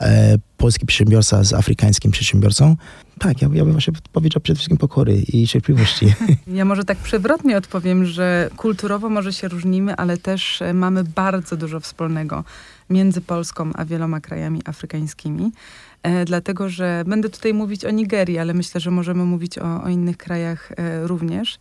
e, 0.00 0.38
polski 0.56 0.86
przedsiębiorca 0.86 1.44
z 1.44 1.52
afrykańskim 1.52 2.10
przedsiębiorcą. 2.10 2.76
Tak, 3.18 3.42
ja, 3.42 3.48
ja 3.52 3.64
bym 3.64 3.72
właśnie 3.72 3.92
powiedział 4.12 4.40
przede 4.40 4.56
wszystkim 4.56 4.78
pokory 4.78 5.22
i 5.32 5.46
cierpliwości. 5.46 6.06
Ja 6.46 6.64
może 6.64 6.84
tak 6.84 6.98
przewrotnie 6.98 7.56
odpowiem, 7.56 8.06
że 8.06 8.50
kulturowo 8.56 9.08
może 9.08 9.32
się 9.32 9.48
różnimy, 9.48 9.96
ale 9.96 10.16
też 10.16 10.62
e, 10.62 10.74
mamy 10.74 11.04
bardzo 11.04 11.56
dużo 11.56 11.80
wspólnego 11.80 12.44
między 12.90 13.20
Polską 13.20 13.70
a 13.74 13.84
wieloma 13.84 14.20
krajami 14.20 14.60
afrykańskimi. 14.64 15.52
E, 16.02 16.24
dlatego, 16.24 16.68
że 16.68 17.04
będę 17.06 17.28
tutaj 17.28 17.54
mówić 17.54 17.84
o 17.84 17.90
Nigerii, 17.90 18.38
ale 18.38 18.54
myślę, 18.54 18.80
że 18.80 18.90
możemy 18.90 19.24
mówić 19.24 19.58
o, 19.58 19.82
o 19.84 19.88
innych 19.88 20.16
krajach 20.16 20.72
e, 20.76 21.06
również. 21.06 21.58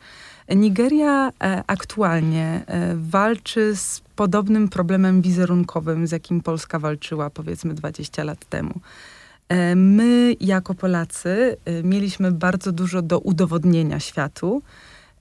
Nigeria 0.55 1.31
e, 1.43 1.63
aktualnie 1.67 2.63
e, 2.67 2.95
walczy 2.95 3.75
z 3.75 4.01
podobnym 4.15 4.69
problemem 4.69 5.21
wizerunkowym, 5.21 6.07
z 6.07 6.11
jakim 6.11 6.41
Polska 6.41 6.79
walczyła 6.79 7.29
powiedzmy 7.29 7.73
20 7.73 8.23
lat 8.23 8.45
temu. 8.45 8.73
E, 9.49 9.75
my, 9.75 10.35
jako 10.39 10.73
Polacy, 10.75 11.57
mieliśmy 11.83 12.31
bardzo 12.31 12.71
dużo 12.71 13.01
do 13.01 13.19
udowodnienia 13.19 13.99
światu. 13.99 14.61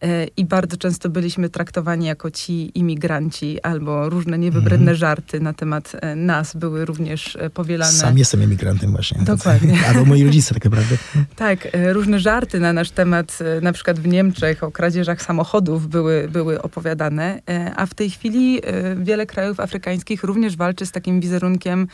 E, 0.03 0.27
i 0.37 0.45
bardzo 0.45 0.77
często 0.77 1.09
byliśmy 1.09 1.49
traktowani 1.49 2.07
jako 2.07 2.31
ci 2.31 2.79
imigranci 2.79 3.63
albo 3.63 4.09
różne 4.09 4.39
niewybredne 4.39 4.91
mm. 4.91 4.95
żarty 4.95 5.41
na 5.41 5.53
temat 5.53 5.93
e, 6.01 6.17
nas 6.17 6.57
były 6.57 6.85
również 6.85 7.37
e, 7.37 7.51
powielane. 7.51 7.93
Sam 7.93 8.19
jestem 8.19 8.43
emigrantem 8.43 8.91
właśnie. 8.91 9.23
Dokładnie. 9.25 9.79
Albo 9.89 10.05
moi 10.05 10.25
rodzice 10.25 10.55
tak 10.55 10.65
naprawdę. 10.65 10.97
tak, 11.37 11.69
różne 11.93 12.21
żarty 12.21 12.61
na 12.61 12.73
nasz 12.73 12.91
temat, 12.91 13.39
na 13.63 13.73
przykład 13.73 14.01
w 14.01 14.07
Niemczech 14.07 14.63
o 14.63 14.71
kradzieżach 14.71 15.23
samochodów 15.23 15.89
były, 15.89 16.29
były 16.33 16.63
opowiadane, 16.63 17.43
a 17.77 17.87
w 17.87 17.95
tej 17.95 18.11
chwili 18.11 18.61
wiele 18.97 19.27
krajów 19.27 19.61
afrykańskich 19.61 20.25
również 20.25 20.57
walczy 20.57 20.87
z 20.87 20.93
takim 20.93 21.21
wizerunkiem 21.21 21.89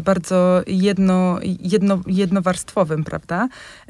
bardzo 0.00 0.62
jedno, 0.66 1.38
jedno, 1.60 2.00
jednowarstwowym, 2.06 3.04
prawda? 3.04 3.48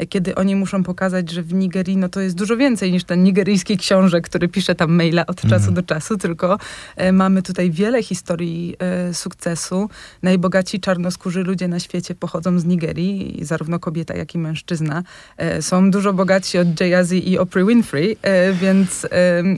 Kiedy 0.09 0.35
oni 0.35 0.57
muszą 0.57 0.83
pokazać, 0.83 1.31
że 1.31 1.43
w 1.43 1.55
Nigerii 1.55 1.97
no 1.97 2.09
to 2.09 2.21
jest 2.21 2.37
dużo 2.37 2.57
więcej 2.57 2.93
niż 2.93 3.05
ten 3.05 3.23
nigeryjski 3.23 3.56
brytyjski 3.57 3.77
książek, 3.77 4.25
który 4.25 4.49
pisze 4.49 4.75
tam 4.75 4.91
maile 4.93 5.25
od 5.27 5.41
czasu 5.41 5.65
mm. 5.65 5.75
do 5.75 5.83
czasu, 5.83 6.17
tylko 6.17 6.59
e, 6.97 7.13
mamy 7.13 7.43
tutaj 7.43 7.71
wiele 7.71 8.03
historii 8.03 8.77
e, 8.79 9.15
sukcesu. 9.15 9.89
Najbogaci 10.23 10.81
czarnoskórzy 10.81 11.43
ludzie 11.43 11.69
na 11.69 11.81
świecie 11.81 12.15
pochodzą 12.15 12.59
z 12.59 12.65
Nigerii, 12.65 13.39
zarówno 13.43 13.79
kobieta, 13.79 14.15
jak 14.15 14.35
i 14.35 14.39
mężczyzna. 14.39 15.03
E, 15.37 15.63
są 15.63 15.91
dużo 15.91 16.13
bogatsi 16.13 16.59
od 16.59 16.81
Jay-Z 16.81 17.13
i 17.13 17.39
Oprah 17.39 17.67
Winfrey, 17.67 18.17
więc 18.61 19.07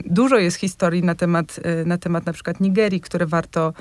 dużo 0.05 0.37
jest 0.37 0.57
historii 0.57 1.03
na 1.03 1.15
temat, 1.15 1.59
na 1.85 1.97
temat 1.97 2.25
na 2.25 2.33
przykład 2.33 2.59
Nigerii, 2.59 3.01
które 3.01 3.25
warto 3.25 3.73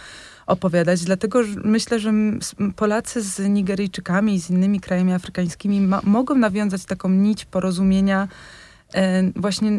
opowiadać, 0.46 1.04
dlatego 1.04 1.44
że 1.44 1.60
myślę, 1.64 2.00
że 2.00 2.12
Polacy 2.76 3.22
z 3.22 3.48
Nigeryjczykami 3.48 4.34
i 4.34 4.40
z 4.40 4.50
innymi 4.50 4.80
krajami 4.80 5.12
afrykańskimi 5.12 5.88
mogą 6.02 6.34
nawiązać 6.34 6.84
taką 6.84 7.08
nić 7.08 7.44
porozumienia 7.44 8.28
właśnie 9.36 9.70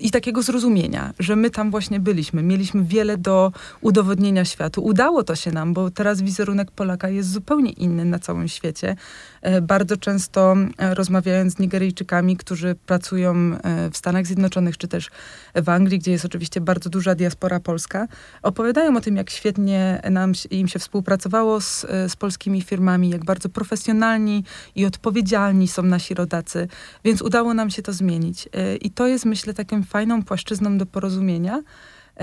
i 0.00 0.10
takiego 0.10 0.42
zrozumienia, 0.42 1.14
że 1.18 1.36
my 1.36 1.50
tam 1.50 1.70
właśnie 1.70 2.00
byliśmy, 2.00 2.42
mieliśmy 2.42 2.84
wiele 2.84 3.18
do 3.18 3.52
udowodnienia 3.80 4.44
światu. 4.44 4.84
Udało 4.84 5.22
to 5.22 5.36
się 5.36 5.52
nam, 5.52 5.74
bo 5.74 5.90
teraz 5.90 6.22
wizerunek 6.22 6.70
Polaka 6.70 7.08
jest 7.08 7.32
zupełnie 7.32 7.72
inny 7.72 8.04
na 8.04 8.18
całym 8.18 8.48
świecie. 8.48 8.96
E, 9.42 9.60
bardzo 9.60 9.96
często 9.96 10.56
e, 10.78 10.94
rozmawiając 10.94 11.54
z 11.54 11.58
Nigeryjczykami, 11.58 12.36
którzy 12.36 12.74
pracują 12.86 13.58
w 13.92 13.96
Stanach 13.96 14.26
Zjednoczonych 14.26 14.78
czy 14.78 14.88
też 14.88 15.10
w 15.54 15.68
Anglii, 15.68 15.98
gdzie 15.98 16.10
jest 16.10 16.24
oczywiście 16.24 16.60
bardzo 16.60 16.90
duża 16.90 17.14
diaspora 17.14 17.60
polska, 17.60 18.06
opowiadają 18.42 18.96
o 18.96 19.00
tym, 19.00 19.16
jak 19.16 19.30
świetnie 19.30 20.02
nam 20.10 20.32
im 20.50 20.68
się 20.68 20.78
współpracowało 20.78 21.60
z, 21.60 21.86
z 22.08 22.16
polskimi 22.16 22.62
firmami, 22.62 23.10
jak 23.10 23.24
bardzo 23.24 23.48
profesjonalni 23.48 24.44
i 24.74 24.86
odpowiedzialni 24.86 25.68
są 25.68 25.82
nasi 25.82 26.14
rodacy, 26.14 26.68
więc 27.04 27.22
udało 27.22 27.54
nam 27.54 27.70
się 27.70 27.82
to 27.82 27.92
zmienić. 27.92 28.48
I 28.80 28.90
to 28.90 29.06
jest, 29.06 29.24
myślę, 29.24 29.54
taką 29.54 29.82
fajną 29.82 30.22
płaszczyzną 30.22 30.78
do 30.78 30.86
porozumienia 30.86 31.56
e, 31.56 31.62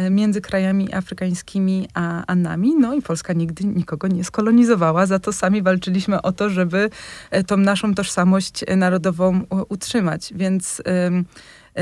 między 0.09 0.41
krajami 0.41 0.93
afrykańskimi 0.93 1.87
a, 1.93 2.23
a 2.27 2.35
nami. 2.35 2.75
No 2.79 2.93
i 2.93 3.01
Polska 3.01 3.33
nigdy 3.33 3.65
nikogo 3.65 4.07
nie 4.07 4.23
skolonizowała, 4.23 5.05
za 5.05 5.19
to 5.19 5.33
sami 5.33 5.61
walczyliśmy 5.61 6.21
o 6.21 6.31
to, 6.31 6.49
żeby 6.49 6.89
e, 7.31 7.43
tą 7.43 7.57
naszą 7.57 7.95
tożsamość 7.95 8.65
narodową 8.77 9.41
utrzymać. 9.69 10.33
Więc 10.35 10.81
E, 10.85 11.23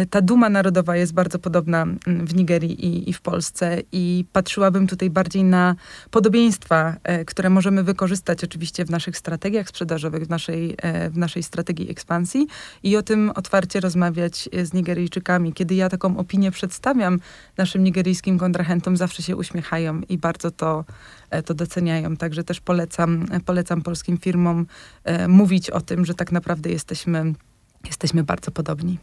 ta 0.09 0.21
duma 0.21 0.49
narodowa 0.49 0.95
jest 0.95 1.13
bardzo 1.13 1.39
podobna 1.39 1.81
mm, 1.81 2.27
w 2.27 2.35
Nigerii 2.35 2.85
i, 2.85 3.09
i, 3.09 3.13
w 3.13 3.21
Polsce 3.21 3.81
i 3.91 4.25
patrzyłabym 4.33 4.87
tutaj 4.87 5.09
bardziej 5.09 5.43
na 5.43 5.75
podobieństwa, 6.11 6.95
e, 7.03 7.25
które 7.25 7.49
możemy 7.49 7.83
wykorzystać 7.83 8.43
oczywiście 8.43 8.85
w 8.85 8.89
naszych 8.89 9.17
strategiach 9.17 9.69
sprzedażowych, 9.69 10.25
w 10.25 10.29
naszej, 10.29 10.75
e, 10.77 11.09
w 11.09 11.17
naszej 11.17 11.43
strategii 11.43 11.91
ekspansji 11.91 12.47
i 12.83 12.97
o 12.97 13.01
tym 13.01 13.31
otwarcie 13.35 13.79
rozmawiać 13.79 14.49
z 14.63 14.73
Nigeryjczykami. 14.73 15.53
Kiedy 15.53 15.75
ja 15.75 15.89
taką 15.89 16.17
opinię 16.17 16.51
przedstawiam 16.51 17.19
naszym 17.57 17.83
nigeryjskim 17.83 18.39
kontrahentom, 18.39 18.97
zawsze 18.97 19.23
się 19.23 19.35
uśmiechają 19.35 20.01
i 20.09 20.17
bardzo 20.17 20.51
to, 20.51 20.85
to 21.45 21.53
doceniają. 21.53 22.17
Także 22.17 22.43
też 22.43 22.59
polecam, 22.59 23.25
polecam 23.45 23.81
polskim 23.81 24.17
firmom 24.17 24.65
mówić 25.27 25.69
o 25.69 25.81
tym, 25.81 26.05
że 26.05 26.13
tak 26.13 26.31
naprawdę 26.31 26.69
jesteśmy, 26.69 27.33
jesteśmy 27.85 28.23
bardzo 28.23 28.51
podobni. 28.51 28.97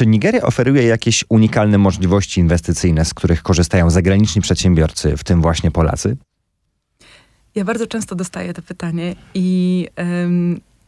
Czy 0.00 0.06
Nigeria 0.06 0.42
oferuje 0.42 0.82
jakieś 0.82 1.24
unikalne 1.28 1.78
możliwości 1.78 2.40
inwestycyjne, 2.40 3.04
z 3.04 3.14
których 3.14 3.42
korzystają 3.42 3.90
zagraniczni 3.90 4.42
przedsiębiorcy, 4.42 5.16
w 5.16 5.24
tym 5.24 5.42
właśnie 5.42 5.70
Polacy? 5.70 6.16
Ja 7.54 7.64
bardzo 7.64 7.86
często 7.86 8.14
dostaję 8.14 8.54
to 8.54 8.62
pytanie 8.62 9.16
i 9.34 9.88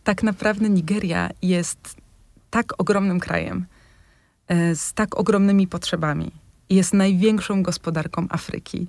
tak 0.05 0.23
naprawdę 0.23 0.69
Nigeria 0.69 1.31
jest 1.43 1.97
tak 2.51 2.81
ogromnym 2.81 3.21
krajem, 3.21 3.67
e, 4.49 4.77
z 4.77 4.93
tak 4.93 5.19
ogromnymi 5.19 5.67
potrzebami. 5.67 6.33
Jest 6.71 6.95
największą 6.95 7.63
gospodarką 7.63 8.27
Afryki, 8.29 8.87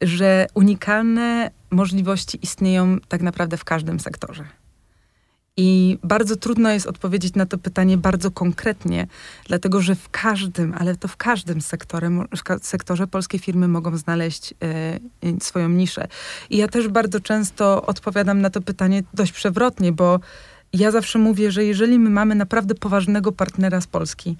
że 0.00 0.46
unikalne 0.54 1.50
możliwości 1.70 2.38
istnieją 2.42 2.96
tak 3.08 3.22
naprawdę 3.22 3.56
w 3.56 3.64
każdym 3.64 4.00
sektorze. 4.00 4.44
I 5.60 5.98
bardzo 6.02 6.36
trudno 6.36 6.70
jest 6.70 6.86
odpowiedzieć 6.86 7.34
na 7.34 7.46
to 7.46 7.58
pytanie 7.58 7.96
bardzo 7.96 8.30
konkretnie, 8.30 9.06
dlatego 9.46 9.80
że 9.80 9.94
w 9.94 10.08
każdym, 10.08 10.74
ale 10.78 10.96
to 10.96 11.08
w 11.08 11.16
każdym 11.16 11.60
sektorze, 11.60 12.08
sektorze 12.62 13.06
polskie 13.06 13.38
firmy 13.38 13.68
mogą 13.68 13.96
znaleźć 13.96 14.54
e, 14.62 15.40
swoją 15.40 15.68
niszę. 15.68 16.08
I 16.50 16.56
ja 16.56 16.68
też 16.68 16.88
bardzo 16.88 17.20
często 17.20 17.86
odpowiadam 17.86 18.40
na 18.40 18.50
to 18.50 18.60
pytanie 18.60 19.02
dość 19.14 19.32
przewrotnie, 19.32 19.92
bo 19.92 20.20
ja 20.72 20.90
zawsze 20.90 21.18
mówię, 21.18 21.50
że 21.50 21.64
jeżeli 21.64 21.98
my 21.98 22.10
mamy 22.10 22.34
naprawdę 22.34 22.74
poważnego 22.74 23.32
partnera 23.32 23.80
z 23.80 23.86
Polski, 23.86 24.36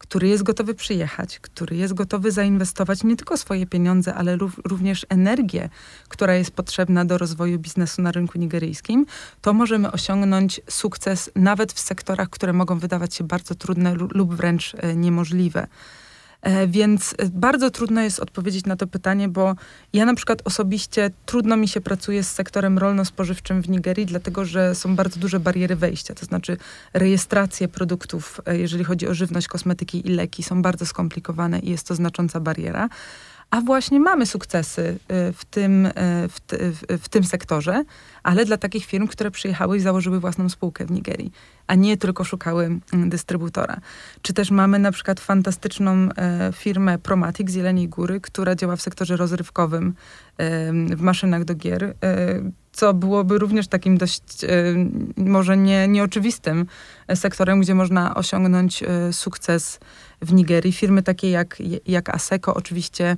który 0.00 0.28
jest 0.28 0.42
gotowy 0.42 0.74
przyjechać, 0.74 1.38
który 1.38 1.76
jest 1.76 1.94
gotowy 1.94 2.32
zainwestować 2.32 3.04
nie 3.04 3.16
tylko 3.16 3.36
swoje 3.36 3.66
pieniądze, 3.66 4.14
ale 4.14 4.38
również 4.64 5.06
energię, 5.08 5.68
która 6.08 6.34
jest 6.34 6.50
potrzebna 6.50 7.04
do 7.04 7.18
rozwoju 7.18 7.58
biznesu 7.58 8.02
na 8.02 8.12
rynku 8.12 8.38
nigeryjskim, 8.38 9.06
to 9.40 9.52
możemy 9.52 9.92
osiągnąć 9.92 10.60
sukces 10.70 11.30
nawet 11.36 11.72
w 11.72 11.80
sektorach, 11.80 12.30
które 12.30 12.52
mogą 12.52 12.78
wydawać 12.78 13.14
się 13.14 13.24
bardzo 13.24 13.54
trudne 13.54 13.94
lub 13.94 14.34
wręcz 14.34 14.74
e, 14.78 14.96
niemożliwe. 14.96 15.66
E, 16.42 16.66
więc 16.66 17.14
e, 17.18 17.26
bardzo 17.28 17.70
trudno 17.70 18.00
jest 18.00 18.20
odpowiedzieć 18.20 18.64
na 18.66 18.76
to 18.76 18.86
pytanie, 18.86 19.28
bo 19.28 19.54
ja 19.92 20.04
na 20.04 20.14
przykład 20.14 20.42
osobiście 20.44 21.10
trudno 21.26 21.56
mi 21.56 21.68
się 21.68 21.80
pracuje 21.80 22.22
z 22.22 22.32
sektorem 22.32 22.78
rolno-spożywczym 22.78 23.62
w 23.62 23.68
Nigerii, 23.68 24.06
dlatego 24.06 24.44
że 24.44 24.74
są 24.74 24.96
bardzo 24.96 25.20
duże 25.20 25.40
bariery 25.40 25.76
wejścia, 25.76 26.14
to 26.14 26.26
znaczy 26.26 26.56
rejestracje 26.94 27.68
produktów, 27.68 28.40
e, 28.46 28.58
jeżeli 28.58 28.84
chodzi 28.84 29.08
o 29.08 29.14
żywność, 29.14 29.48
kosmetyki 29.48 30.06
i 30.08 30.10
leki, 30.10 30.42
są 30.42 30.62
bardzo 30.62 30.86
skomplikowane 30.86 31.58
i 31.58 31.70
jest 31.70 31.88
to 31.88 31.94
znacząca 31.94 32.40
bariera. 32.40 32.88
A 33.50 33.60
właśnie 33.60 34.00
mamy 34.00 34.26
sukcesy 34.26 34.98
w 35.08 35.44
tym, 35.50 35.88
w, 36.28 36.38
w, 36.50 37.02
w 37.02 37.08
tym 37.08 37.24
sektorze, 37.24 37.84
ale 38.22 38.44
dla 38.44 38.56
takich 38.56 38.84
firm, 38.84 39.06
które 39.06 39.30
przyjechały 39.30 39.76
i 39.76 39.80
założyły 39.80 40.20
własną 40.20 40.48
spółkę 40.48 40.86
w 40.86 40.90
Nigerii, 40.90 41.32
a 41.66 41.74
nie 41.74 41.96
tylko 41.96 42.24
szukały 42.24 42.80
mm, 42.92 43.10
dystrybutora. 43.10 43.80
Czy 44.22 44.32
też 44.32 44.50
mamy 44.50 44.78
na 44.78 44.92
przykład 44.92 45.20
fantastyczną 45.20 45.90
e, 45.92 46.50
firmę 46.52 46.98
Promatic 46.98 47.50
z 47.50 47.54
Jeleniej 47.54 47.88
Góry, 47.88 48.20
która 48.20 48.54
działa 48.54 48.76
w 48.76 48.82
sektorze 48.82 49.16
rozrywkowym, 49.16 49.94
e, 50.38 50.72
w 50.96 51.00
maszynach 51.00 51.44
do 51.44 51.54
gier. 51.54 51.94
E, 52.80 52.82
co 52.82 52.94
byłoby 52.94 53.38
również 53.38 53.68
takim 53.68 53.98
dość 53.98 54.22
może 55.16 55.56
nie, 55.56 55.88
nieoczywistym 55.88 56.66
sektorem, 57.14 57.60
gdzie 57.60 57.74
można 57.74 58.14
osiągnąć 58.14 58.84
sukces 59.12 59.80
w 60.22 60.32
Nigerii. 60.32 60.72
Firmy 60.72 61.02
takie 61.02 61.30
jak, 61.30 61.62
jak 61.86 62.08
ASECO 62.08 62.54
oczywiście, 62.54 63.16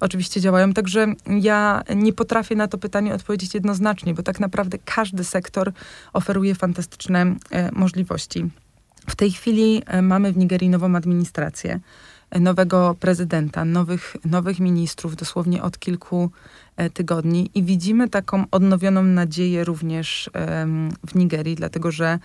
oczywiście 0.00 0.40
działają. 0.40 0.72
Także 0.72 1.06
ja 1.26 1.82
nie 1.96 2.12
potrafię 2.12 2.56
na 2.56 2.68
to 2.68 2.78
pytanie 2.78 3.14
odpowiedzieć 3.14 3.54
jednoznacznie, 3.54 4.14
bo 4.14 4.22
tak 4.22 4.40
naprawdę 4.40 4.78
każdy 4.84 5.24
sektor 5.24 5.72
oferuje 6.12 6.54
fantastyczne 6.54 7.34
możliwości. 7.72 8.50
W 9.08 9.16
tej 9.16 9.30
chwili 9.30 9.82
mamy 10.02 10.32
w 10.32 10.36
Nigerii 10.36 10.68
nową 10.68 10.96
administrację 10.96 11.80
nowego 12.40 12.96
prezydenta, 13.00 13.64
nowych, 13.64 14.16
nowych 14.24 14.60
ministrów 14.60 15.16
dosłownie 15.16 15.62
od 15.62 15.78
kilku 15.78 16.24
e, 16.24 16.30
tygodni 16.94 17.50
i 17.54 17.62
widzimy 17.62 18.08
taką 18.08 18.44
odnowioną 18.50 19.02
nadzieję 19.02 19.64
również 19.64 20.30
w 21.06 21.14
Nigerii, 21.14 21.54
dlatego 21.54 21.90
że 21.90 22.18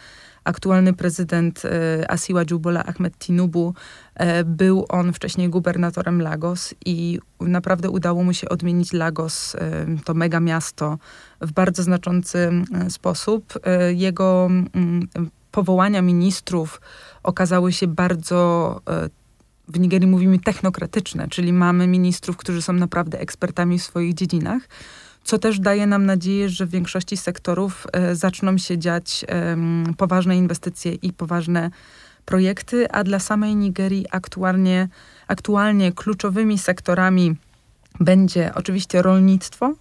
aktualny 0.43 0.93
prezydent 0.93 1.65
e, 1.65 2.11
Asiwa 2.11 2.41
Jubola 2.51 2.85
Ahmed 2.85 3.17
Tinubu 3.17 3.73
e, 4.15 4.43
był 4.43 4.85
on 4.89 5.13
wcześniej 5.13 5.49
gubernatorem 5.49 6.21
Lagos 6.21 6.73
i 6.85 7.19
naprawdę 7.39 7.89
udało 7.89 8.23
mu 8.23 8.33
się 8.33 8.49
odmienić 8.49 8.93
Lagos, 8.93 9.55
to 10.05 10.13
mega 10.13 10.39
miasto, 10.39 10.97
w 11.41 11.51
bardzo 11.51 11.83
znaczący 11.83 12.51
sposób. 12.89 13.53
Jego 13.95 14.49
powołania 15.51 16.01
ministrów 16.01 16.81
okazały 17.23 17.73
się 17.73 17.87
bardzo 17.87 18.81
w 19.67 19.79
Nigerii 19.79 20.07
mówimy 20.07 20.39
technokratyczne, 20.39 21.27
czyli 21.27 21.53
mamy 21.53 21.87
ministrów, 21.87 22.37
którzy 22.37 22.61
są 22.61 22.73
naprawdę 22.73 23.19
ekspertami 23.19 23.79
w 23.79 23.83
swoich 23.83 24.13
dziedzinach, 24.13 24.67
co 25.23 25.37
też 25.37 25.59
daje 25.59 25.87
nam 25.87 26.05
nadzieję, 26.05 26.49
że 26.49 26.65
w 26.65 26.69
większości 26.69 27.17
sektorów 27.17 27.87
e, 27.93 28.15
zaczną 28.15 28.57
się 28.57 28.77
dziać 28.77 29.25
e, 29.27 29.57
poważne 29.97 30.37
inwestycje 30.37 30.93
i 30.93 31.13
poważne 31.13 31.71
projekty, 32.25 32.91
a 32.91 33.03
dla 33.03 33.19
samej 33.19 33.55
Nigerii 33.55 34.05
aktualnie, 34.11 34.89
aktualnie 35.27 35.91
kluczowymi 35.91 36.57
sektorami 36.57 37.35
będzie 37.99 38.51
oczywiście 38.55 39.01
rolnictwo, 39.01 39.73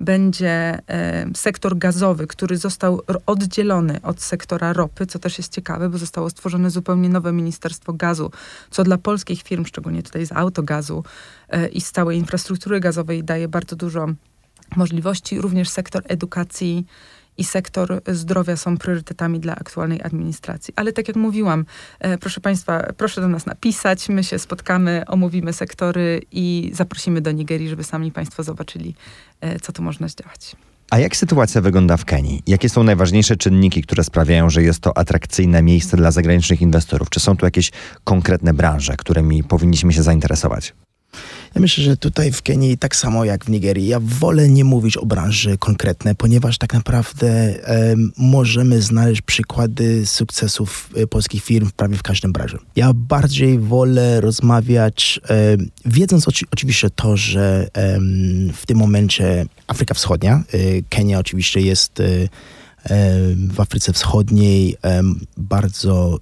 będzie 0.00 0.78
e, 0.88 1.26
sektor 1.36 1.78
gazowy, 1.78 2.26
który 2.26 2.56
został 2.56 3.00
oddzielony 3.26 4.02
od 4.02 4.22
sektora 4.22 4.72
ropy, 4.72 5.06
co 5.06 5.18
też 5.18 5.38
jest 5.38 5.52
ciekawe, 5.52 5.88
bo 5.88 5.98
zostało 5.98 6.30
stworzone 6.30 6.70
zupełnie 6.70 7.08
nowe 7.08 7.32
Ministerstwo 7.32 7.92
Gazu, 7.92 8.30
co 8.70 8.84
dla 8.84 8.98
polskich 8.98 9.42
firm, 9.42 9.64
szczególnie 9.64 10.02
tutaj 10.02 10.26
z 10.26 10.32
autogazu 10.32 11.04
e, 11.48 11.68
i 11.68 11.80
z 11.80 11.92
całej 11.92 12.18
infrastruktury 12.18 12.80
gazowej 12.80 13.24
daje 13.24 13.48
bardzo 13.48 13.76
dużo 13.76 14.06
możliwości. 14.76 15.40
Również 15.40 15.68
sektor 15.68 16.02
edukacji 16.06 16.86
i 17.38 17.44
sektor 17.44 18.00
zdrowia 18.06 18.56
są 18.56 18.78
priorytetami 18.78 19.40
dla 19.40 19.56
aktualnej 19.56 20.02
administracji. 20.02 20.74
Ale 20.76 20.92
tak 20.92 21.08
jak 21.08 21.16
mówiłam, 21.16 21.64
e, 22.00 22.18
proszę 22.18 22.40
Państwa, 22.40 22.92
proszę 22.96 23.20
do 23.20 23.28
nas 23.28 23.46
napisać, 23.46 24.08
my 24.08 24.24
się 24.24 24.38
spotkamy, 24.38 25.02
omówimy 25.06 25.52
sektory 25.52 26.22
i 26.32 26.70
zaprosimy 26.74 27.20
do 27.20 27.32
Nigerii, 27.32 27.68
żeby 27.68 27.84
sami 27.84 28.12
Państwo 28.12 28.42
zobaczyli, 28.42 28.94
e, 29.40 29.60
co 29.60 29.72
tu 29.72 29.82
można 29.82 30.08
zdziałać. 30.08 30.56
A 30.90 30.98
jak 30.98 31.16
sytuacja 31.16 31.60
wygląda 31.60 31.96
w 31.96 32.04
Kenii? 32.04 32.42
Jakie 32.46 32.68
są 32.68 32.82
najważniejsze 32.82 33.36
czynniki, 33.36 33.82
które 33.82 34.04
sprawiają, 34.04 34.50
że 34.50 34.62
jest 34.62 34.80
to 34.80 34.98
atrakcyjne 34.98 35.62
miejsce 35.62 35.96
dla 35.96 36.10
zagranicznych 36.10 36.62
inwestorów? 36.62 37.10
Czy 37.10 37.20
są 37.20 37.36
tu 37.36 37.46
jakieś 37.46 37.70
konkretne 38.04 38.54
branże, 38.54 38.96
którymi 38.96 39.44
powinniśmy 39.44 39.92
się 39.92 40.02
zainteresować? 40.02 40.74
Ja 41.54 41.60
myślę, 41.60 41.84
że 41.84 41.96
tutaj 41.96 42.32
w 42.32 42.42
Kenii 42.42 42.78
tak 42.78 42.96
samo 42.96 43.24
jak 43.24 43.44
w 43.44 43.48
Nigerii. 43.48 43.86
Ja 43.86 44.00
wolę 44.00 44.48
nie 44.48 44.64
mówić 44.64 44.96
o 44.96 45.06
branży 45.06 45.58
konkretnej, 45.58 46.14
ponieważ 46.14 46.58
tak 46.58 46.74
naprawdę 46.74 47.54
możemy 48.16 48.82
znaleźć 48.82 49.22
przykłady 49.22 50.06
sukcesów 50.06 50.90
e, 50.96 51.06
polskich 51.06 51.44
firm 51.44 51.70
prawie 51.76 51.96
w 51.96 52.02
każdym 52.02 52.32
branży. 52.32 52.58
Ja 52.76 52.92
bardziej 52.94 53.58
wolę 53.58 54.20
rozmawiać, 54.20 55.20
wiedząc 55.84 56.28
oci 56.28 56.46
oczywiście 56.52 56.90
to, 56.90 57.16
że 57.16 57.68
w 58.52 58.66
tym 58.66 58.78
momencie 58.78 59.46
Afryka 59.66 59.94
Wschodnia, 59.94 60.34
e, 60.34 60.58
Kenia 60.88 61.18
oczywiście 61.18 61.60
jest 61.60 62.00
e, 62.00 62.04
w 63.48 63.60
Afryce 63.60 63.92
Wschodniej 63.92 64.76
bardzo 65.36 66.18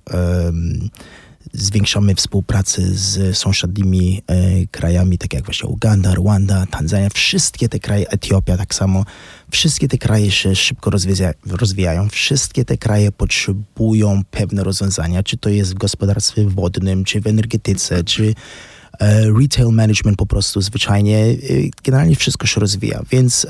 zwiększamy 1.52 2.14
współpracę 2.14 2.82
z 2.84 3.38
sąsiadnimi 3.38 4.22
e, 4.26 4.66
krajami, 4.66 5.18
tak 5.18 5.34
jak 5.34 5.44
właśnie 5.44 5.68
Uganda, 5.68 6.14
Rwanda, 6.14 6.66
Tanzania, 6.66 7.08
wszystkie 7.14 7.68
te 7.68 7.78
kraje, 7.78 8.10
Etiopia 8.10 8.56
tak 8.56 8.74
samo, 8.74 9.04
wszystkie 9.50 9.88
te 9.88 9.98
kraje 9.98 10.30
się 10.30 10.56
szybko 10.56 10.90
rozwija, 10.90 11.32
rozwijają, 11.46 12.08
wszystkie 12.08 12.64
te 12.64 12.76
kraje 12.76 13.12
potrzebują 13.12 14.22
pewne 14.30 14.64
rozwiązania, 14.64 15.22
czy 15.22 15.36
to 15.36 15.48
jest 15.48 15.74
w 15.74 15.78
gospodarstwie 15.78 16.44
wodnym, 16.44 17.04
czy 17.04 17.20
w 17.20 17.26
energetyce, 17.26 18.04
czy 18.04 18.34
retail 19.40 19.72
management 19.72 20.18
po 20.18 20.26
prostu 20.26 20.60
zwyczajnie, 20.60 21.18
e, 21.18 21.34
generalnie 21.84 22.16
wszystko 22.16 22.46
się 22.46 22.60
rozwija, 22.60 23.02
więc 23.10 23.46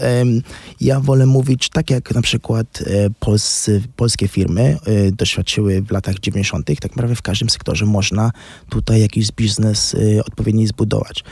ja 0.81 1.01
wolę 1.01 1.27
mówić 1.27 1.69
tak 1.69 1.91
jak 1.91 2.15
na 2.15 2.23
przykład 2.23 2.83
e, 2.87 3.11
polscy, 3.21 3.83
polskie 3.97 4.29
firmy 4.29 4.79
doświadczyły 5.13 5.83
w 5.83 5.91
latach 5.91 6.19
90., 6.19 6.67
tak 6.67 6.97
naprawdę 6.97 7.17
w 7.17 7.23
każdym 7.23 7.51
sektorze 7.51 7.87
można 7.87 8.31
tutaj 8.69 9.01
jakiś 9.01 9.33
biznes 9.33 9.97
odpowiedni 10.27 10.67
zbudować. 10.67 11.25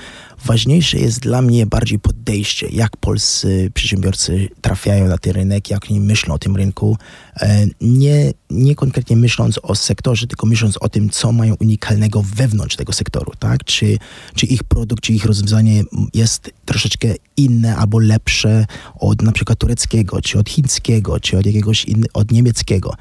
Ważniejsze 0.45 0.99
jest 0.99 1.21
dla 1.21 1.43
mnie 1.43 1.67
bardziej 1.67 1.99
podejście, 1.99 2.69
jak 2.69 2.97
polscy 2.97 3.71
przedsiębiorcy 3.75 4.49
trafiają 4.61 5.09
na 5.09 5.19
ten 5.19 5.33
rynek, 5.33 5.71
jak 5.71 5.85
oni 5.91 6.01
myślą 6.01 6.35
o 6.35 6.39
tym 6.39 6.57
rynku. 6.57 6.97
E, 7.41 7.67
nie, 7.81 8.33
nie 8.51 8.75
konkretnie 8.75 9.17
myśląc 9.17 9.61
o 9.63 9.75
sektorze, 9.75 10.27
tylko 10.27 10.47
myśląc 10.47 10.77
o 10.77 10.89
tym, 10.89 11.11
co 11.11 11.33
mają 11.33 11.55
unikalnego 11.61 12.23
wewnątrz 12.23 12.77
tego 12.77 12.93
sektoru, 12.93 13.33
tak? 13.39 13.65
Czy, 13.65 13.99
czy 14.35 14.47
ich 14.47 14.65
produkt, 14.65 15.03
czy 15.03 15.13
ich 15.13 15.25
rozwiązanie 15.25 15.83
jest 16.15 16.51
troszeczkę 16.65 17.09
inne 17.37 17.77
albo 17.77 17.99
lepsze 17.99 18.67
od 19.01 19.23
na 19.23 19.33
przykład 19.33 19.59
tureckiego, 19.59 20.23
czy 20.23 20.39
od 20.39 20.49
chińskiego, 20.49 21.21
czy 21.21 21.39
od 21.39 21.47
jakiegoś 21.47 21.85
in, 21.85 22.05
od 22.15 22.31
niemieckiego. 22.31 22.95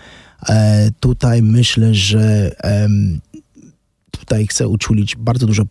E, 0.50 0.92
tutaj 1.00 1.42
myślę, 1.42 1.94
że 1.94 2.52
tutaj 4.26 4.48
chcę 4.48 4.68
uczulić 4.68 5.16
bardzo 5.16 5.48
dużo 5.48 5.64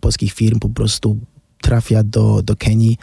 polskich 0.00 0.32
firm 0.32 0.58
po 0.58 0.68
prostu 0.68 1.18
trafia 1.62 2.02
do, 2.02 2.42
do 2.42 2.56
Kenii 2.56 2.98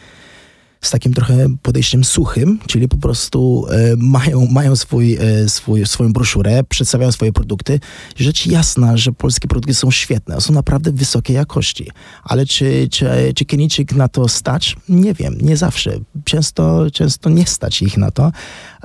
z 0.86 0.90
takim 0.90 1.14
trochę 1.14 1.48
podejściem 1.62 2.04
suchym, 2.04 2.60
czyli 2.68 2.88
po 2.88 2.98
prostu 2.98 3.66
e, 3.70 3.96
mają, 3.98 4.48
mają 4.48 4.76
swój, 4.76 5.14
e, 5.14 5.50
swój, 5.50 5.86
swoją 5.86 6.14
broszurę, 6.14 6.64
przedstawiają 6.64 7.12
swoje 7.12 7.32
produkty. 7.32 7.80
Rzecz 8.16 8.48
jasna, 8.48 8.98
że 8.98 9.12
polskie 9.12 9.48
produkty 9.48 9.74
są 9.74 9.92
świetne, 9.92 10.42
są 10.42 10.54
naprawdę 10.54 10.92
wysokiej 10.92 11.36
jakości, 11.36 11.92
ale 12.24 12.46
czy, 12.46 12.88
czy, 12.92 13.34
czy 13.36 13.86
na 13.96 14.08
to 14.08 14.28
stać? 14.28 14.76
Nie 14.90 15.14
wiem, 15.14 15.38
nie 15.42 15.58
zawsze. 15.58 16.00
Często, 16.24 16.92
często 16.92 17.30
nie 17.30 17.46
stać 17.46 17.82
ich 17.82 17.98
na 17.98 18.12
to 18.12 18.32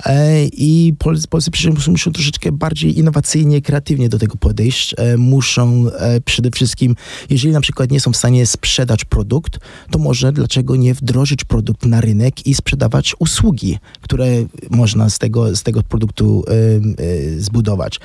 e, 0.05 0.45
i 0.45 0.93
polscy, 0.99 1.27
polscy 1.27 1.51
przedsiębiorcy 1.51 1.91
muszą 1.91 2.11
troszeczkę 2.11 2.51
bardziej 2.51 2.99
innowacyjnie, 2.99 3.61
kreatywnie 3.61 4.09
do 4.09 4.19
tego 4.19 4.35
podejść. 4.37 4.95
E, 4.97 5.17
muszą 5.17 5.85
e, 5.89 6.21
przede 6.21 6.51
wszystkim, 6.51 6.95
jeżeli 7.29 7.53
na 7.53 7.61
przykład 7.61 7.91
nie 7.91 7.99
są 7.99 8.11
w 8.11 8.17
stanie 8.17 8.47
sprzedać 8.47 9.05
produkt, 9.05 9.59
to 9.91 9.99
może 9.99 10.31
dlaczego 10.31 10.75
nie 10.75 10.93
wdrożyć 10.93 11.43
produkt 11.43 11.85
na 11.91 12.01
rynek 12.01 12.47
i 12.47 12.53
sprzedawać 12.53 13.15
usługi, 13.19 13.79
które 14.01 14.25
można 14.69 15.09
z 15.09 15.19
tego, 15.19 15.55
z 15.55 15.63
tego 15.63 15.83
produktu 15.83 16.45
zbudować. 17.37 17.99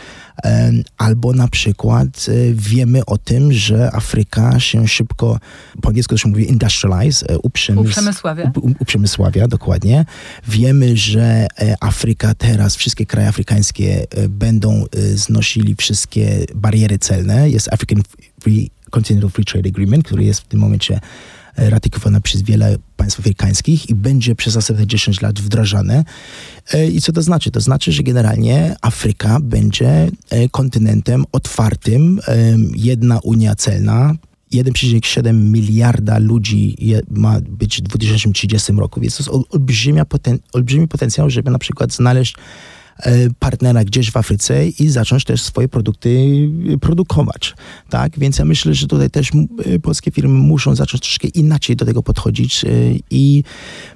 Albo 0.99 1.33
na 1.33 1.49
przykład 1.49 2.27
wiemy 2.53 3.05
o 3.05 3.19
tym, 3.19 3.53
że 3.53 3.91
Afryka 3.95 4.61
się 4.61 4.89
szybko, 4.89 5.39
po 5.83 5.89
angielsku 5.89 6.15
to 6.15 6.19
się 6.19 6.29
mówi 6.29 6.51
industrialize, 6.51 7.27
uprzemysławia. 7.43 8.53
uprzemysławia, 8.81 9.49
dokładnie. 9.49 10.05
Wiemy, 10.49 10.97
że 10.97 11.47
e, 11.61 11.75
Afryka 11.81 12.35
teraz, 12.35 12.77
wszystkie 12.77 13.07
kraje 13.07 13.29
afrykańskie 13.29 14.07
e, 14.11 14.29
będą 14.29 14.85
e, 14.85 15.01
znosili 15.17 15.75
wszystkie 15.75 16.47
bariery 16.55 16.99
celne. 16.99 17.51
Jest 17.51 17.73
African 17.73 18.03
Free 18.41 18.71
Continental 18.91 19.31
Free 19.31 19.45
Trade 19.45 19.69
Agreement, 19.69 20.05
który 20.05 20.25
jest 20.25 20.41
w 20.41 20.47
tym 20.47 20.61
momencie 20.61 21.01
ratyfikowane 21.57 22.21
przez 22.21 22.43
wiele 22.43 22.77
państw 22.97 23.21
afrykańskich 23.21 23.91
i 23.91 23.95
będzie 23.95 24.35
przez 24.35 24.55
następne 24.55 24.87
10 24.87 25.21
lat 25.21 25.41
wdrażane. 25.41 26.05
I 26.93 27.01
co 27.01 27.13
to 27.13 27.23
znaczy? 27.23 27.51
To 27.51 27.61
znaczy, 27.61 27.93
że 27.93 28.03
generalnie 28.03 28.77
Afryka 28.83 29.41
będzie 29.41 30.09
kontynentem 30.51 31.25
otwartym, 31.33 32.21
jedna 32.75 33.19
unia 33.19 33.55
celna, 33.55 34.15
1,7 34.53 35.35
miliarda 35.35 36.19
ludzi 36.19 36.77
ma 37.11 37.41
być 37.41 37.79
w 37.79 37.81
2030 37.81 38.73
roku, 38.73 39.01
więc 39.01 39.17
to 39.17 39.23
jest 39.23 39.47
olbrzymia 39.55 40.05
poten 40.05 40.39
olbrzymi 40.53 40.89
potencjał, 40.89 41.31
żeby 41.31 41.51
na 41.51 41.59
przykład 41.59 41.93
znaleźć 41.93 42.35
e, 42.35 42.39
partnera 43.39 43.85
gdzieś 43.85 44.11
w 44.11 44.17
Afryce 44.17 44.69
i 44.69 44.89
zacząć 44.89 45.25
też 45.25 45.43
swoje 45.43 45.69
produkty 45.69 46.27
produkować. 46.81 47.55
Tak? 47.91 48.19
Więc 48.19 48.39
ja 48.39 48.45
myślę, 48.45 48.75
że 48.75 48.87
tutaj 48.87 49.11
też 49.11 49.31
polskie 49.83 50.11
firmy 50.11 50.35
muszą 50.35 50.75
zacząć 50.75 51.03
troszkę 51.03 51.29
inaczej 51.29 51.77
do 51.77 51.85
tego 51.85 52.03
podchodzić 52.03 52.65
i 53.11 53.43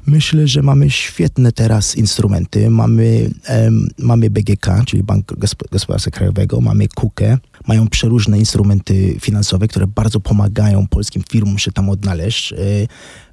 myślę, 0.07 0.49
że 0.49 0.63
mamy 0.63 0.91
świetne 0.91 1.53
teraz 1.53 1.97
instrumenty. 1.97 2.71
Mamy, 2.71 3.31
mamy 3.99 4.31
BGK, 4.31 4.67
czyli 4.87 5.03
Bank 5.03 5.33
Gospodarstwa 5.71 6.11
Krajowego, 6.11 6.61
mamy 6.61 6.89
KUKE, 6.89 7.39
mają 7.67 7.89
przeróżne 7.89 8.39
instrumenty 8.39 9.17
finansowe, 9.21 9.69
które 9.69 9.87
bardzo 9.87 10.21
pomagają 10.21 10.87
polskim 10.87 11.23
firmom 11.31 11.59
się 11.59 11.73
tam 11.73 11.89
odnaleźć. 11.89 12.55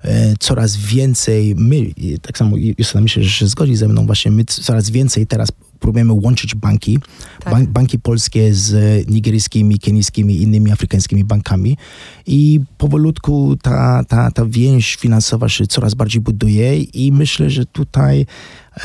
E, 0.01 0.33
coraz 0.39 0.75
więcej, 0.75 1.55
my, 1.55 1.91
tak 2.21 2.37
samo 2.37 2.57
Justyna 2.77 3.01
myślę, 3.01 3.23
że 3.23 3.29
się 3.29 3.47
zgodzi 3.47 3.75
ze 3.75 3.87
mną, 3.87 4.05
właśnie 4.05 4.31
my 4.31 4.45
coraz 4.45 4.89
więcej 4.89 5.27
teraz 5.27 5.49
próbujemy 5.79 6.13
łączyć 6.13 6.55
banki, 6.55 6.99
tak. 7.39 7.53
bank, 7.53 7.69
banki 7.69 7.99
polskie 7.99 8.53
z 8.53 9.07
nigeryjskimi, 9.09 9.79
kenijskimi 9.79 10.41
innymi 10.41 10.71
afrykańskimi 10.71 11.23
bankami 11.23 11.77
i 12.25 12.59
powolutku 12.77 13.57
ta, 13.61 14.03
ta, 14.07 14.31
ta 14.31 14.45
więź 14.45 14.95
finansowa 14.95 15.49
się 15.49 15.67
coraz 15.67 15.93
bardziej 15.93 16.21
buduje 16.21 16.81
i 16.81 17.11
myślę, 17.11 17.49
że 17.49 17.65
tutaj 17.65 18.25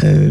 e, 0.03 0.31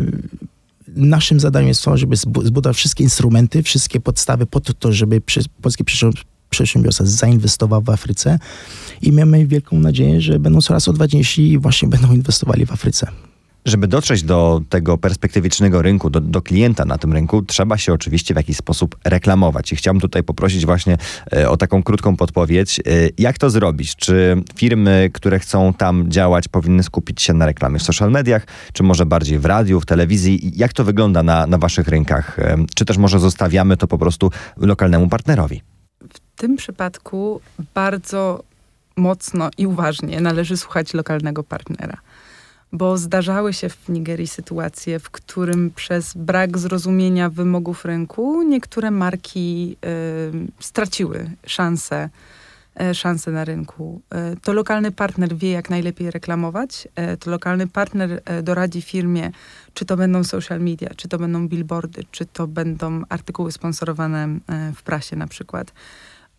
naszym 0.87 1.39
zadaniem 1.39 1.67
jest 1.67 1.83
to, 1.83 1.97
żeby 1.97 2.15
zbudować 2.15 2.77
wszystkie 2.77 3.03
instrumenty, 3.03 3.63
wszystkie 3.63 3.99
podstawy 3.99 4.45
po 4.45 4.59
to, 4.59 4.91
żeby 4.91 5.21
polskie 5.61 5.83
przedsiębiorstwa 6.51 7.05
zainwestował 7.05 7.81
w 7.81 7.89
Afryce 7.89 8.39
i 9.01 9.11
mamy 9.11 9.47
wielką 9.47 9.79
nadzieję, 9.79 10.21
że 10.21 10.39
będą 10.39 10.61
coraz 10.61 10.87
odważniejsi 10.87 11.51
i 11.51 11.57
właśnie 11.57 11.87
będą 11.87 12.13
inwestowali 12.13 12.65
w 12.65 12.71
Afryce. 12.71 13.07
Żeby 13.65 13.87
dotrzeć 13.87 14.23
do 14.23 14.61
tego 14.69 14.97
perspektywicznego 14.97 15.81
rynku, 15.81 16.09
do, 16.09 16.19
do, 16.19 16.41
klienta 16.41 16.85
na 16.85 16.97
tym 16.97 17.13
rynku, 17.13 17.41
trzeba 17.41 17.77
się 17.77 17.93
oczywiście 17.93 18.33
w 18.33 18.37
jakiś 18.37 18.57
sposób 18.57 18.95
reklamować. 19.03 19.71
I 19.71 19.75
chciałbym 19.75 20.01
tutaj 20.01 20.23
poprosić 20.23 20.65
właśnie 20.65 20.97
e, 21.33 21.49
o 21.49 21.57
taką 21.57 21.83
krótką 21.83 22.17
podpowiedź. 22.17 22.79
E, 22.79 22.83
jak 23.17 23.37
to 23.37 23.49
zrobić? 23.49 23.95
Czy 23.95 24.43
firmy, 24.55 25.09
które 25.13 25.39
chcą 25.39 25.73
tam 25.73 26.11
działać, 26.11 26.47
powinny 26.47 26.83
skupić 26.83 27.21
się 27.21 27.33
na 27.33 27.45
reklamie 27.45 27.79
w 27.79 27.83
social 27.83 28.11
mediach, 28.11 28.47
czy 28.73 28.83
może 28.83 29.05
bardziej 29.05 29.39
w 29.39 29.45
radiu, 29.45 29.79
w 29.79 29.85
telewizji? 29.85 30.51
Jak 30.55 30.73
to 30.73 30.83
wygląda 30.83 31.23
na, 31.23 31.47
na 31.47 31.57
waszych 31.57 31.87
rynkach? 31.87 32.39
E, 32.39 32.57
czy 32.75 32.85
też 32.85 32.97
może 32.97 33.19
zostawiamy 33.19 33.77
to 33.77 33.87
po 33.87 33.97
prostu 33.97 34.31
lokalnemu 34.57 35.09
partnerowi? 35.09 35.61
Tym 36.41 36.55
przypadku 36.55 37.41
bardzo 37.73 38.43
mocno 38.95 39.49
i 39.57 39.67
uważnie 39.67 40.21
należy 40.21 40.57
słuchać 40.57 40.93
lokalnego 40.93 41.43
partnera 41.43 41.97
bo 42.73 42.97
zdarzały 42.97 43.53
się 43.53 43.69
w 43.69 43.89
Nigerii 43.89 44.27
sytuacje, 44.27 44.99
w 44.99 45.09
którym 45.09 45.71
przez 45.75 46.13
brak 46.13 46.57
zrozumienia 46.57 47.29
wymogów 47.29 47.85
rynku 47.85 48.43
niektóre 48.43 48.91
marki 48.91 49.77
y, 49.85 50.47
straciły 50.59 51.31
szansę, 51.45 52.09
y, 52.81 52.95
szansę 52.95 53.31
na 53.31 53.45
rynku. 53.45 54.01
Y, 54.33 54.37
to 54.41 54.53
lokalny 54.53 54.91
partner 54.91 55.35
wie, 55.35 55.51
jak 55.51 55.69
najlepiej 55.69 56.11
reklamować. 56.11 56.87
Y, 57.13 57.17
to 57.17 57.31
lokalny 57.31 57.67
partner 57.67 58.21
doradzi 58.43 58.81
firmie, 58.81 59.31
czy 59.73 59.85
to 59.85 59.97
będą 59.97 60.23
social 60.23 60.59
media, 60.59 60.89
czy 60.95 61.07
to 61.07 61.17
będą 61.17 61.47
billboardy, 61.47 62.03
czy 62.11 62.25
to 62.25 62.47
będą 62.47 63.03
artykuły 63.09 63.51
sponsorowane 63.51 64.27
w 64.75 64.83
prasie 64.83 65.15
na 65.15 65.27
przykład. 65.27 65.73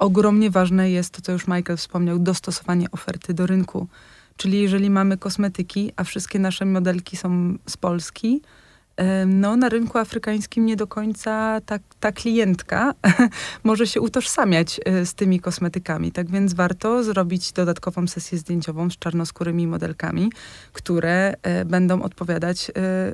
Ogromnie 0.03 0.51
ważne 0.51 0.91
jest 0.91 1.11
to, 1.11 1.23
co 1.23 1.33
już 1.33 1.47
Michael 1.47 1.77
wspomniał, 1.77 2.19
dostosowanie 2.19 2.91
oferty 2.91 3.35
do 3.35 3.47
rynku 3.47 3.89
Czyli 4.37 4.61
jeżeli 4.61 4.91
mamy 4.91 5.19
kosmetyki, 5.19 5.93
a 5.97 6.05
wszystkie 6.05 6.39
nasze 6.39 6.65
modelki 6.65 7.17
są 7.17 7.59
z 7.67 7.77
Polski, 7.77 8.43
no 9.27 9.57
na 9.57 9.69
rynku 9.69 9.99
afrykańskim 9.99 10.67
nie 10.67 10.77
do 10.77 10.87
końca 10.87 11.61
ta, 11.67 11.79
ta 12.01 12.13
klientka 12.13 12.95
może 13.65 13.87
się 13.87 14.01
utożsamiać 14.01 14.81
e, 14.85 15.07
z 15.07 15.15
tymi 15.15 15.41
kosmetykami. 15.41 16.13
Tak 16.13 16.31
więc 16.31 16.55
warto 16.55 17.05
zrobić 17.05 17.53
dodatkową 17.53 18.07
sesję 18.07 18.39
zdjęciową 18.39 18.91
z 18.91 18.99
czarnoskórymi 18.99 19.67
modelkami, 19.67 20.33
które 20.73 21.35
e, 21.43 21.65
będą 21.65 22.03
odpowiadać 22.03 22.71
e, 22.71 22.73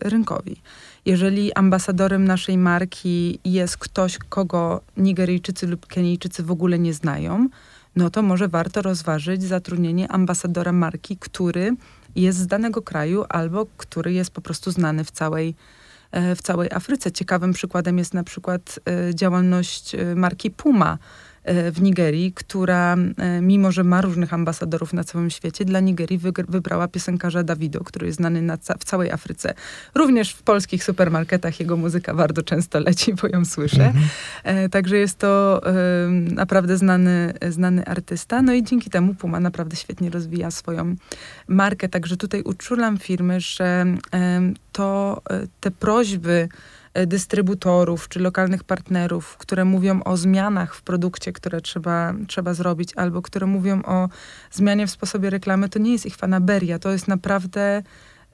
rynkowi. 0.09 0.63
Jeżeli 1.09 1.53
ambasadorem 1.53 2.25
naszej 2.25 2.59
marki 2.59 3.39
jest 3.45 3.77
ktoś, 3.77 4.19
kogo 4.19 4.81
Nigeryjczycy 4.97 5.67
lub 5.67 5.87
Kenijczycy 5.87 6.43
w 6.43 6.51
ogóle 6.51 6.79
nie 6.79 6.95
znają, 6.95 7.49
no 7.97 8.11
to 8.11 8.23
może 8.23 8.49
warto 8.49 8.83
rozważyć 8.83 9.43
zatrudnienie 9.43 10.09
ambasadora 10.09 10.73
marki, 10.73 11.17
który 11.17 11.77
jest 12.17 12.39
z 12.39 12.47
danego 12.47 12.83
kraju 12.83 13.25
albo 13.29 13.67
który 13.77 14.13
jest 14.13 14.31
po 14.31 14.41
prostu 14.41 14.71
znany 14.71 15.05
w 15.05 15.11
całej, 15.11 15.55
e, 16.11 16.37
w 16.37 16.43
całej 16.43 16.69
Afryce. 16.73 17.13
Ciekawym 17.13 17.53
przykładem 17.53 17.99
jest 17.99 18.15
na 18.15 18.25
przykład 18.25 18.81
e, 18.87 19.15
działalność 19.15 19.95
e, 19.95 20.15
marki 20.15 20.51
Puma, 20.51 20.99
w 21.73 21.83
Nigerii, 21.83 22.33
która 22.33 22.97
e, 23.19 23.41
mimo, 23.41 23.73
że 23.73 23.85
ma 23.85 24.01
różnych 24.01 24.35
ambasadorów 24.35 24.93
na 24.93 25.05
całym 25.05 25.31
świecie, 25.31 25.65
dla 25.65 25.81
Nigerii 25.81 26.21
wybrała 26.49 26.89
piosenkarza 26.89 27.43
Davido, 27.43 27.85
który 27.85 28.07
jest 28.07 28.17
znany 28.17 28.59
ca 28.61 28.75
w 28.79 28.85
całej 28.85 29.11
Afryce. 29.11 29.55
Również 29.95 30.33
w 30.33 30.43
polskich 30.43 30.85
supermarketach 30.85 31.61
jego 31.61 31.77
muzyka 31.77 32.15
bardzo 32.15 32.43
często 32.43 32.81
leci, 32.81 33.15
bo 33.15 33.29
ją 33.29 33.45
słyszę. 33.45 33.87
Mhm. 33.87 34.05
E, 34.45 34.69
także 34.69 34.97
jest 34.97 35.19
to 35.19 35.63
naprawdę 36.35 36.77
znany, 36.77 37.35
znany 37.49 37.85
artysta. 37.85 38.43
No 38.43 38.53
i 38.53 38.63
dzięki 38.63 38.91
temu 38.91 39.15
Puma 39.15 39.41
naprawdę 39.41 39.77
świetnie 39.77 40.11
rozwija 40.11 40.51
swoją 40.51 40.97
markę. 41.49 41.89
Także 41.89 42.17
tutaj 42.17 42.43
uczulam 42.43 42.99
firmy, 42.99 43.41
że 43.41 43.87
to 44.73 45.23
te 45.61 45.71
prośby 45.71 46.29
E, 46.39 46.49
dystrybutorów 47.07 48.09
czy 48.09 48.21
lokalnych 48.21 48.65
partnerów, 48.65 49.37
które 49.37 49.65
mówią 49.65 50.03
o 50.03 50.17
zmianach 50.17 50.75
w 50.75 50.83
produkcie, 50.83 51.33
które 51.33 51.61
trzeba, 51.61 52.15
trzeba 52.27 52.55
zrobić, 52.55 52.93
albo 52.97 53.23
które 53.23 53.47
mówią 53.47 53.83
o 53.83 54.09
zmianie 54.51 54.87
w 54.87 54.91
sposobie 54.91 55.31
reklamy, 55.31 55.69
to 55.69 55.79
nie 55.79 55.93
jest 55.93 56.07
ich 56.07 56.17
fanaberia. 56.17 56.79
To 56.79 56.91
jest 56.91 57.09
naprawdę 57.09 57.83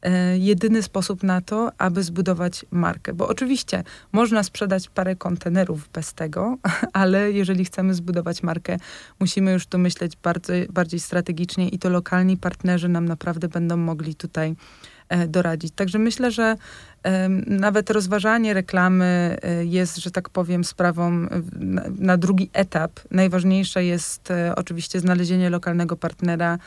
e, 0.03 0.39
jedyny 0.39 0.83
sposób 0.83 1.23
na 1.23 1.41
to, 1.41 1.73
aby 1.79 2.03
zbudować 2.03 2.67
markę. 2.71 3.15
Bo 3.15 3.29
oczywiście 3.29 3.85
można 4.13 4.43
sprzedać 4.43 4.89
parę 4.89 5.17
kontenerów 5.17 5.89
bez 5.89 6.15
tego, 6.15 6.57
ale 6.93 7.33
jeżeli 7.33 7.65
chcemy 7.65 7.95
zbudować 7.95 8.43
markę, 8.43 8.77
musimy 9.21 9.53
już 9.53 9.67
tu 9.67 9.79
myśleć 9.79 10.17
bardzo, 10.17 10.53
bardziej 10.71 11.01
strategicznie 11.01 11.69
i 11.69 11.79
to 11.79 11.89
lokalni 11.89 12.37
partnerzy 12.37 12.89
nam 12.89 13.05
naprawdę 13.05 13.49
będą 13.49 13.77
mogli 13.77 14.15
tutaj 14.15 14.57
E, 14.57 14.94
doradzić. 15.29 15.73
Także 15.75 15.99
myślę, 15.99 16.31
że 16.31 16.57
nawet 17.47 17.91
rozważanie 17.91 18.55
reklamy 18.55 19.37
e, 19.43 19.65
jest, 19.65 19.97
że 19.97 20.11
tak 20.11 20.29
powiem, 20.29 20.65
sprawą 20.65 21.27
na, 21.99 22.17
drugi 22.17 22.51
etap. 22.53 23.01
Najważniejsze 23.11 23.85
jest 23.85 24.31
e, 24.31 24.55
oczywiście 24.57 25.01
znalezienie 25.01 25.51
lokalnego 25.51 25.97
partnera 25.97 26.59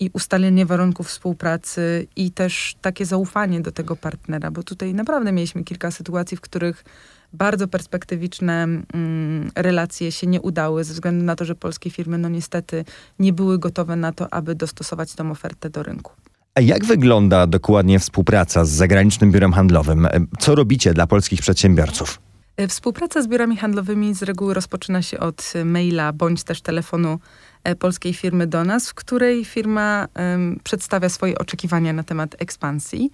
i 0.00 0.10
ustalenie 0.12 0.66
warunków 0.66 1.08
współpracy 1.08 2.06
i 2.16 2.30
też 2.30 2.76
takie 2.80 3.06
zaufanie 3.06 3.60
do 3.60 3.72
tego 3.72 3.96
partnera, 3.96 4.50
bo 4.50 4.62
tutaj 4.62 4.94
naprawdę 4.94 5.32
mieliśmy 5.32 5.64
kilka 5.64 5.90
sytuacji, 5.90 6.36
w 6.36 6.40
których 6.40 6.84
bardzo 7.32 7.68
perspektywiczne 7.68 8.62
mm, 8.62 9.50
relacje 9.54 10.12
się 10.12 10.26
nie 10.26 10.40
udały 10.40 10.84
ze 10.84 10.94
względu 10.94 11.24
na 11.24 11.36
to, 11.36 11.44
że 11.44 11.54
polskie 11.54 11.90
firmy 11.90 12.18
no 12.18 12.28
niestety 12.28 12.84
nie 13.18 13.32
były 13.32 13.58
gotowe 13.58 13.96
na 13.96 14.12
to, 14.12 14.34
aby 14.34 14.54
dostosować 14.54 15.14
tą 15.14 15.30
ofertę 15.30 15.70
do 15.70 15.82
rynku. 15.82 16.12
A 16.58 16.60
jak 16.60 16.84
wygląda 16.84 17.46
dokładnie 17.46 17.98
współpraca 17.98 18.64
z 18.64 18.70
zagranicznym 18.70 19.32
biurem 19.32 19.52
handlowym? 19.52 20.06
E, 20.06 20.10
co 20.38 20.54
robicie 20.54 20.94
dla 20.94 21.06
polskich 21.06 21.40
przedsiębiorców? 21.40 22.20
E, 22.56 22.68
współpraca 22.68 23.22
z 23.22 23.28
biurami 23.28 23.56
handlowymi 23.56 24.14
z 24.14 24.22
reguły 24.22 24.54
rozpoczyna 24.54 25.02
się 25.02 25.18
od 25.18 25.52
maila 25.64 26.12
bądź 26.12 26.42
też 26.42 26.60
telefonu 26.60 27.18
e, 27.64 27.74
polskiej 27.74 28.14
firmy 28.14 28.46
do 28.46 28.64
nas, 28.64 28.88
w 28.90 28.94
której 28.94 29.44
firma 29.44 30.08
um, 30.16 30.60
przedstawia 30.64 31.08
swoje 31.08 31.38
oczekiwania 31.38 31.92
na 31.92 32.02
temat 32.02 32.36
ekspansji. 32.38 33.10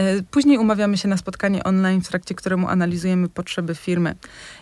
E, 0.00 0.22
później 0.30 0.58
umawiamy 0.58 0.98
się 0.98 1.08
na 1.08 1.16
spotkanie 1.16 1.64
online, 1.64 2.00
w 2.00 2.08
trakcie 2.08 2.34
któremu 2.34 2.68
analizujemy 2.68 3.28
potrzeby 3.28 3.74
firmy. 3.74 4.14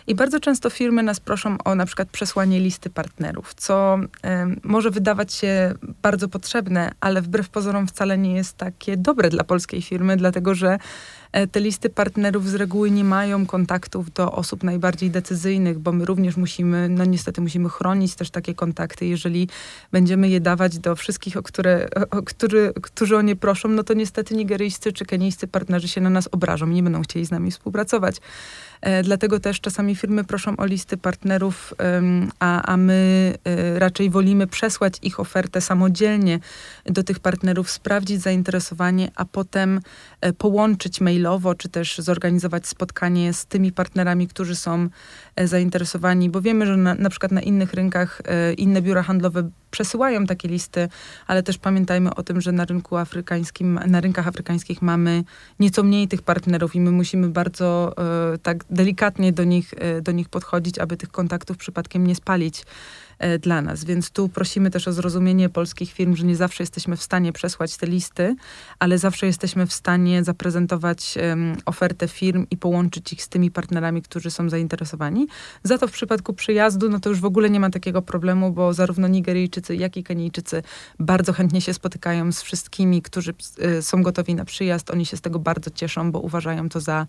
I 0.07 0.15
bardzo 0.15 0.39
często 0.39 0.69
firmy 0.69 1.03
nas 1.03 1.19
proszą 1.19 1.57
o 1.65 1.75
na 1.75 1.85
przykład 1.85 2.09
przesłanie 2.09 2.59
listy 2.59 2.89
partnerów, 2.89 3.53
co 3.53 3.99
y, 3.99 4.29
może 4.63 4.91
wydawać 4.91 5.33
się 5.33 5.73
bardzo 6.01 6.27
potrzebne, 6.27 6.91
ale 6.99 7.21
wbrew 7.21 7.49
pozorom 7.49 7.87
wcale 7.87 8.17
nie 8.17 8.35
jest 8.35 8.57
takie 8.57 8.97
dobre 8.97 9.29
dla 9.29 9.43
polskiej 9.43 9.81
firmy, 9.81 10.17
dlatego 10.17 10.55
że 10.55 10.79
E, 11.28 11.28
te 11.51 11.59
listy 11.59 11.89
partnerów 11.89 12.49
z 12.49 12.55
reguły 12.55 12.91
nie 12.91 13.03
mają 13.03 13.45
kontaktów 13.45 14.13
do 14.13 14.31
osób 14.31 14.63
najbardziej 14.63 15.11
decyzyjnych, 15.11 15.79
bo 15.79 15.91
my 15.91 16.05
również 16.05 16.37
musimy, 16.37 16.89
no 16.89 17.05
niestety 17.05 17.41
musimy 17.41 17.69
chronić 17.69 18.15
też 18.15 18.29
takie 18.29 18.53
kontakty. 18.53 19.05
Jeżeli 19.05 19.47
będziemy 19.91 20.29
je 20.29 20.39
dawać 20.39 20.79
do 20.79 20.95
wszystkich, 20.95 21.37
o 21.37 21.43
które, 21.43 21.87
o, 22.11 22.21
który, 22.21 22.73
którzy 22.81 23.17
o 23.17 23.21
nie 23.21 23.35
proszą, 23.35 23.69
no 23.69 23.83
to 23.83 23.93
niestety 23.93 24.35
nigeryjscy 24.35 24.93
czy 24.93 25.05
kenijscy 25.05 25.47
partnerzy 25.47 25.87
się 25.87 26.01
na 26.01 26.09
nas 26.09 26.29
obrażą 26.31 26.69
i 26.69 26.73
nie 26.73 26.83
będą 26.83 27.01
chcieli 27.01 27.25
z 27.25 27.31
nami 27.31 27.51
współpracować. 27.51 28.17
E, 28.81 29.03
dlatego 29.03 29.39
też 29.39 29.61
czasami 29.61 29.95
firmy 29.95 30.23
proszą 30.23 30.57
o 30.57 30.65
listy 30.65 30.97
partnerów, 30.97 31.73
a, 32.39 32.61
a 32.61 32.77
my 32.77 33.33
e, 33.43 33.79
raczej 33.79 34.09
wolimy 34.09 34.47
przesłać 34.47 34.93
ich 35.01 35.19
ofertę 35.19 35.61
samodzielnie 35.61 36.39
do 36.91 37.03
tych 37.03 37.19
partnerów, 37.19 37.71
sprawdzić 37.71 38.21
zainteresowanie, 38.21 39.11
a 39.15 39.25
potem 39.25 39.81
e, 40.21 40.33
połączyć 40.33 41.01
mailowo, 41.01 41.55
czy 41.55 41.69
też 41.69 41.97
zorganizować 41.97 42.67
spotkanie 42.67 43.33
z 43.33 43.45
tymi 43.45 43.71
partnerami, 43.71 44.27
którzy 44.27 44.55
są 44.55 44.89
zainteresowani, 45.43 46.29
bo 46.29 46.41
wiemy, 46.41 46.65
że 46.65 46.77
na, 46.77 46.95
na 46.95 47.09
przykład 47.09 47.31
na 47.31 47.41
innych 47.41 47.73
rynkach 47.73 48.21
inne 48.57 48.81
biura 48.81 49.03
handlowe 49.03 49.49
przesyłają 49.71 50.25
takie 50.25 50.47
listy, 50.47 50.89
ale 51.27 51.43
też 51.43 51.57
pamiętajmy 51.57 52.15
o 52.15 52.23
tym, 52.23 52.41
że 52.41 52.51
na 52.51 52.65
rynku 52.65 52.97
afrykańskim, 52.97 53.79
na 53.87 54.01
rynkach 54.01 54.27
afrykańskich 54.27 54.81
mamy 54.81 55.23
nieco 55.59 55.83
mniej 55.83 56.07
tych 56.07 56.21
partnerów 56.21 56.75
i 56.75 56.79
my 56.81 56.91
musimy 56.91 57.29
bardzo 57.29 57.93
tak 58.43 58.65
delikatnie 58.69 59.33
do 59.33 59.43
nich, 59.43 59.73
e, 59.77 60.01
do 60.01 60.11
nich 60.11 60.29
podchodzić, 60.29 60.79
aby 60.79 60.97
tych 60.97 61.09
kontaktów 61.09 61.57
przypadkiem 61.57 62.07
nie 62.07 62.15
spalić 62.15 62.63
e, 63.19 63.39
dla 63.39 63.61
nas. 63.61 63.83
Więc 63.83 64.11
tu 64.11 64.29
prosimy 64.29 64.71
też 64.71 64.87
o 64.87 64.93
zrozumienie 64.93 65.49
polskich 65.49 65.91
firm, 65.91 66.15
że 66.15 66.25
nie 66.25 66.35
zawsze 66.35 66.63
jesteśmy 66.63 66.97
w 66.97 67.03
stanie 67.03 67.33
przesłać 67.33 67.77
te 67.77 67.87
listy, 67.87 68.35
ale 68.79 68.97
zawsze 68.97 69.25
jesteśmy 69.25 69.67
w 69.67 69.73
stanie 69.73 70.23
zaprezentować 70.23 71.17
ofertę 71.65 72.07
firm 72.07 72.45
i 72.51 72.57
połączyć 72.57 73.13
ich 73.13 73.23
z 73.23 73.29
tymi 73.29 73.51
partnerami, 73.51 74.01
którzy 74.01 74.31
są 74.31 74.49
zainteresowani. 74.49 75.27
Za 75.63 75.77
to 75.77 75.87
w 75.87 75.91
przypadku 75.91 76.33
przyjazdu, 76.33 76.89
no 76.89 76.99
to 76.99 77.09
już 77.09 77.19
w 77.19 77.25
ogóle 77.25 77.49
nie 77.49 77.59
ma 77.59 77.69
takiego 77.69 78.01
problemu, 78.01 78.51
bo 78.51 78.73
zarówno 78.73 79.07
Nigeryjczycy, 79.07 79.58
jak 79.69 79.97
i 79.97 80.03
Kenijczycy 80.03 80.63
bardzo 80.99 81.33
chętnie 81.33 81.61
się 81.61 81.73
spotykają 81.73 82.31
z 82.31 82.41
wszystkimi, 82.41 83.01
którzy 83.01 83.33
y, 83.63 83.81
są 83.81 84.03
gotowi 84.03 84.35
na 84.35 84.45
przyjazd. 84.45 84.91
Oni 84.91 85.05
się 85.05 85.17
z 85.17 85.21
tego 85.21 85.39
bardzo 85.39 85.69
cieszą, 85.69 86.11
bo 86.11 86.19
uważają 86.19 86.69
to 86.69 86.79
za 86.79 87.07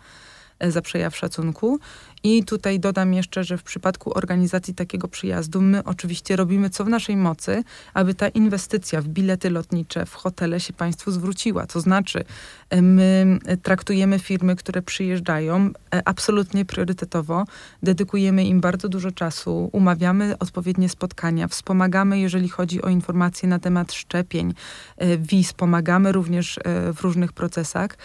za 0.69 0.83
przejaw 0.83 1.17
szacunku. 1.17 1.79
I 2.23 2.45
tutaj 2.45 2.81
dodam 2.81 3.15
jeszcze, 3.15 3.45
że 3.45 3.59
w 3.59 3.63
przypadku 3.63 4.19
organizacji 4.19 4.75
takiego 4.75 5.09
przyjazdu 5.09 5.61
my 5.61 5.85
oczywiście 5.85 6.37
robimy 6.37 6.71
co 6.71 6.85
w 6.85 6.89
naszej 6.89 7.17
mocy, 7.17 7.65
aby 7.95 8.15
ta 8.15 8.29
inwestycja 8.29 9.03
w 9.03 9.09
bilety 9.09 9.51
lotnicze, 9.51 10.07
w 10.07 10.15
hotele 10.15 10.61
się 10.61 10.73
Państwu 10.73 11.11
zwróciła. 11.11 11.67
To 11.67 11.81
znaczy, 11.81 12.25
e, 12.71 12.83
my 12.83 13.39
traktujemy 13.63 14.19
firmy, 14.19 14.57
które 14.57 14.83
przyjeżdżają 14.83 15.71
e, 15.95 16.03
absolutnie 16.05 16.65
priorytetowo, 16.65 17.45
dedykujemy 17.83 18.45
im 18.45 18.61
bardzo 18.61 18.89
dużo 18.89 19.11
czasu, 19.13 19.71
umawiamy 19.73 20.39
odpowiednie 20.39 20.89
spotkania, 20.89 21.49
wspomagamy, 21.49 22.21
jeżeli 22.21 22.49
chodzi 22.49 22.83
o 22.83 22.89
informacje 22.89 23.49
na 23.49 23.59
temat 23.59 23.93
szczepień, 23.93 24.55
e, 24.97 25.19
wiz, 25.19 25.53
pomagamy 25.53 26.13
również 26.13 26.59
w 26.95 27.01
różnych 27.01 27.33
procesach. 27.33 27.99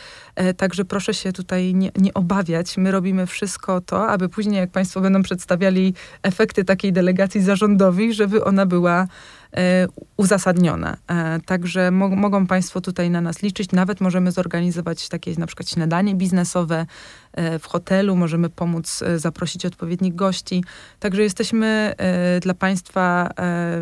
Także 0.58 0.86
proszę 0.86 1.14
się 1.14 1.34
tutaj 1.34 1.76
nie, 1.76 1.92
nie 1.98 2.14
obawiać. 2.14 2.78
My 2.78 2.92
robimy 2.92 3.28
wszystko 3.28 3.82
to, 3.82 4.05
aby 4.08 4.30
później, 4.30 4.60
jak 4.60 4.72
Państwo 4.72 5.02
będą 5.02 5.24
przedstawiali 5.24 5.94
efekty 6.24 6.64
takiej 6.64 6.94
delegacji 6.94 7.42
zarządowej, 7.42 8.14
żeby 8.14 8.44
ona 8.44 8.66
była 8.66 9.08
e, 9.54 9.88
uzasadniona. 10.18 10.98
E, 11.08 11.40
także 11.46 11.92
mo 11.92 12.10
mogą 12.10 12.48
Państwo 12.48 12.82
tutaj 12.82 13.10
na 13.10 13.22
nas 13.22 13.42
liczyć. 13.42 13.72
Nawet 13.72 14.02
możemy 14.02 14.32
zorganizować 14.32 15.10
takie 15.10 15.36
na 15.38 15.48
przykład 15.48 15.70
śniadanie 15.70 16.16
biznesowe 16.16 16.86
e, 17.34 17.60
w 17.60 17.66
hotelu, 17.66 18.16
możemy 18.16 18.50
pomóc 18.50 19.04
zaprosić 19.16 19.66
odpowiednich 19.66 20.16
gości. 20.16 20.64
Także 21.00 21.24
jesteśmy 21.24 21.96
dla 22.42 22.54
Państwa 22.54 23.30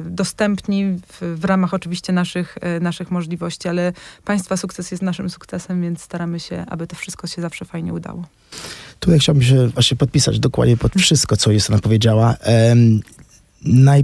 dostępni 0.06 1.00
w, 1.08 1.40
w, 1.40 1.46
ramach 1.46 1.74
oczywiście 1.74 2.14
naszych, 2.14 2.58
naszych 2.82 3.12
możliwości, 3.12 3.68
ale 3.68 3.94
Państwa 4.26 4.58
sukces 4.58 4.92
jest 4.92 5.04
naszym 5.04 5.30
sukcesem, 5.30 5.82
więc 5.82 6.02
staramy 6.02 6.40
się, 6.40 6.66
aby 6.70 6.88
to 6.88 6.96
wszystko 6.96 7.28
się 7.28 7.42
zawsze 7.42 7.66
fajnie 7.66 7.94
udało. 7.94 8.26
Tutaj 9.04 9.20
chciałbym 9.20 9.44
się 9.44 9.68
właśnie 9.68 9.98
podpisać 9.98 10.39
dokładnie 10.39 10.78
pod 10.78 10.94
wszystko, 10.94 11.38
co 11.38 11.52
Justyna 11.52 11.80
powiedziała. 11.80 12.36
Um. 12.70 13.02
Naj, 13.66 14.04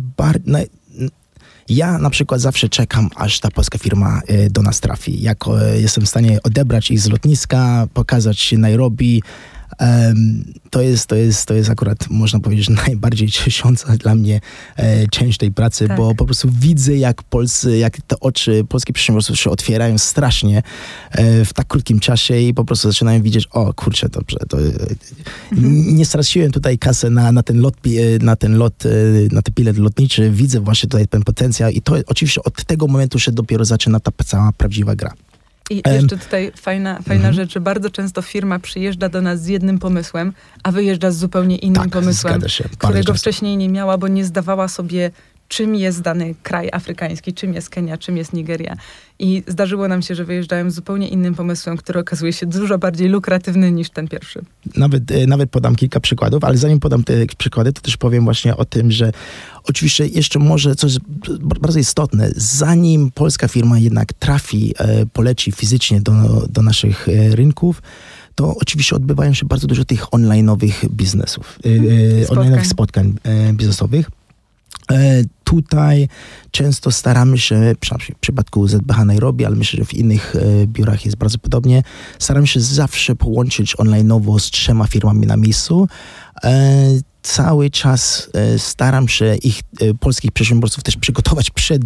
ja 1.70 1.98
na 1.98 2.10
przykład 2.10 2.42
zawsze 2.42 2.70
czekam, 2.70 3.10
aż 3.16 3.40
ta 3.40 3.52
polska 3.52 3.78
firma 3.78 4.22
e, 4.28 4.50
do 4.50 4.62
nas 4.62 4.80
trafi. 4.80 5.22
Jak 5.22 5.38
e, 5.48 5.82
jestem 5.82 6.06
w 6.06 6.10
stanie 6.10 6.44
odebrać 6.44 6.92
ich 6.92 7.00
z 7.00 7.10
lotniska, 7.10 7.88
pokazać 7.94 8.52
Nairobi, 8.52 9.24
to 10.70 10.82
jest, 10.82 11.08
to, 11.08 11.16
jest, 11.16 11.46
to 11.46 11.54
jest 11.54 11.70
akurat, 11.70 12.10
można 12.10 12.40
powiedzieć, 12.40 12.70
najbardziej 12.88 13.28
ciesząca 13.28 13.98
dla 13.98 14.16
mnie 14.16 14.42
e, 14.76 15.08
część 15.08 15.38
tej 15.38 15.52
pracy, 15.52 15.88
tak. 15.88 15.98
bo 15.98 16.16
po 16.16 16.26
prostu 16.26 16.50
widzę, 16.52 16.98
jak, 16.98 17.24
polscy, 17.24 17.78
jak 17.78 18.02
te 18.02 18.20
oczy 18.20 18.64
polskich 18.70 18.94
przedsiębiorców 18.94 19.40
się 19.40 19.50
otwierają 19.50 19.98
strasznie 19.98 20.64
e, 21.12 21.46
w 21.46 21.54
tak 21.54 21.68
krótkim 21.68 22.00
czasie 22.00 22.40
i 22.40 22.54
po 22.54 22.66
prostu 22.66 22.92
zaczynają 22.92 23.22
widzieć, 23.22 23.48
o 23.52 23.74
kurczę, 23.74 24.10
dobrze, 24.10 24.38
to 24.50 24.62
e, 24.62 24.64
mhm. 25.52 25.96
nie 25.96 26.06
straciłem 26.06 26.52
tutaj 26.52 26.78
kasę 26.78 27.10
na, 27.10 27.32
na 27.32 27.44
ten 27.44 27.62
lot, 27.62 27.76
na 28.22 28.36
ten 28.36 28.58
lot, 28.58 28.84
na 29.32 29.42
ten 29.42 29.54
bilet 29.54 29.78
lotniczy, 29.78 30.32
widzę 30.32 30.60
właśnie 30.60 30.90
tutaj 30.90 31.08
ten 31.08 31.24
potencjał 31.24 31.72
i 31.72 31.82
to 31.82 31.96
oczywiście 32.08 32.44
od 32.44 32.64
tego 32.64 32.88
momentu 32.88 33.20
się 33.20 33.32
dopiero 33.32 33.66
zaczyna 33.66 34.00
ta 34.00 34.12
cała 34.26 34.52
prawdziwa 34.52 34.96
gra. 34.96 35.14
I 35.70 35.82
jeszcze 35.86 36.18
tutaj 36.18 36.52
fajna, 36.56 36.96
fajna 36.96 37.28
mhm. 37.28 37.34
rzecz, 37.34 37.60
bardzo 37.60 37.90
często 37.90 38.22
firma 38.22 38.60
przyjeżdża 38.60 39.10
do 39.10 39.22
nas 39.22 39.42
z 39.42 39.48
jednym 39.48 39.80
pomysłem, 39.80 40.34
a 40.64 40.72
wyjeżdża 40.72 41.12
z 41.12 41.18
zupełnie 41.18 41.58
innym 41.58 41.84
tak, 41.84 41.92
pomysłem, 41.92 42.42
którego 42.78 43.14
wcześniej 43.14 43.58
nie 43.58 43.70
miała, 43.70 43.98
bo 43.98 44.08
nie 44.08 44.26
zdawała 44.26 44.68
sobie 44.68 45.12
czym 45.50 45.76
jest 45.76 46.02
dany 46.02 46.36
kraj 46.44 46.70
afrykański, 46.72 47.34
czym 47.34 47.54
jest 47.54 47.70
Kenia, 47.70 47.98
czym 47.98 48.18
jest 48.18 48.34
Nigeria. 48.34 48.76
I 49.20 49.44
zdarzyło 49.48 49.88
nam 49.88 50.02
się, 50.02 50.16
że 50.16 50.26
wyjeżdżałem 50.26 50.72
z 50.72 50.76
zupełnie 50.76 51.08
innym 51.08 51.36
pomysłem, 51.36 51.78
który 51.78 52.00
okazuje 52.00 52.34
się 52.34 52.46
dużo 52.46 52.78
bardziej 52.78 53.10
lukratywny 53.10 53.72
niż 53.72 53.90
ten 53.90 54.08
pierwszy. 54.08 54.42
Nawet, 54.76 55.12
e, 55.12 55.28
nawet 55.28 55.50
podam 55.50 55.76
kilka 55.76 56.00
przykładów, 56.00 56.44
ale 56.44 56.58
zanim 56.58 56.80
podam 56.80 57.04
te 57.04 57.14
przykłady, 57.38 57.74
to 57.74 57.82
też 57.82 57.98
powiem 57.98 58.24
właśnie 58.24 58.58
o 58.58 58.66
tym, 58.66 58.92
że 58.92 59.12
oczywiście 59.64 60.08
jeszcze 60.08 60.40
może 60.40 60.76
coś 60.76 60.98
bardzo 61.60 61.80
istotne, 61.80 62.30
zanim 62.36 63.12
polska 63.12 63.48
firma 63.48 63.80
jednak 63.80 64.14
trafi, 64.14 64.74
e, 64.78 65.06
poleci 65.06 65.52
fizycznie 65.52 66.02
do, 66.02 66.12
do 66.50 66.62
naszych 66.62 67.10
e, 67.10 67.36
rynków, 67.36 67.82
to 68.36 68.56
oczywiście 68.56 68.96
odbywają 68.96 69.34
się 69.34 69.46
bardzo 69.46 69.68
dużo 69.68 69.86
tych 69.86 70.04
online'owych 70.06 70.90
biznesów, 70.90 71.60
spotkań. 72.26 72.48
online'owych 72.48 72.66
spotkań 72.66 73.16
biznesowych. 73.54 74.10
E, 74.91 75.23
tutaj 75.43 76.08
często 76.52 76.91
staramy 76.91 77.38
się, 77.38 77.75
w 78.15 78.19
przypadku 78.19 78.67
ZBH 78.67 79.06
Nairobi, 79.06 79.45
ale 79.45 79.56
myślę, 79.56 79.78
że 79.78 79.86
w 79.86 79.93
innych 79.93 80.36
e, 80.36 80.67
biurach 80.67 81.06
jest 81.06 81.17
bardzo 81.17 81.38
podobnie, 81.38 81.84
staramy 82.19 82.47
się 82.47 82.60
zawsze 82.60 83.15
połączyć 83.15 83.75
online'owo 83.75 84.39
z 84.39 84.52
trzema 84.52 84.88
firmami 84.88 85.28
na 85.28 85.38
miejscu. 85.38 85.88
E, 87.30 87.36
cały 87.36 87.70
czas 87.70 88.30
staram 88.58 89.08
się 89.08 89.36
ich, 89.36 89.62
polskich 90.00 90.32
przedsiębiorców, 90.32 90.84
też 90.84 90.98
przygotować 90.98 91.50
przed 91.50 91.82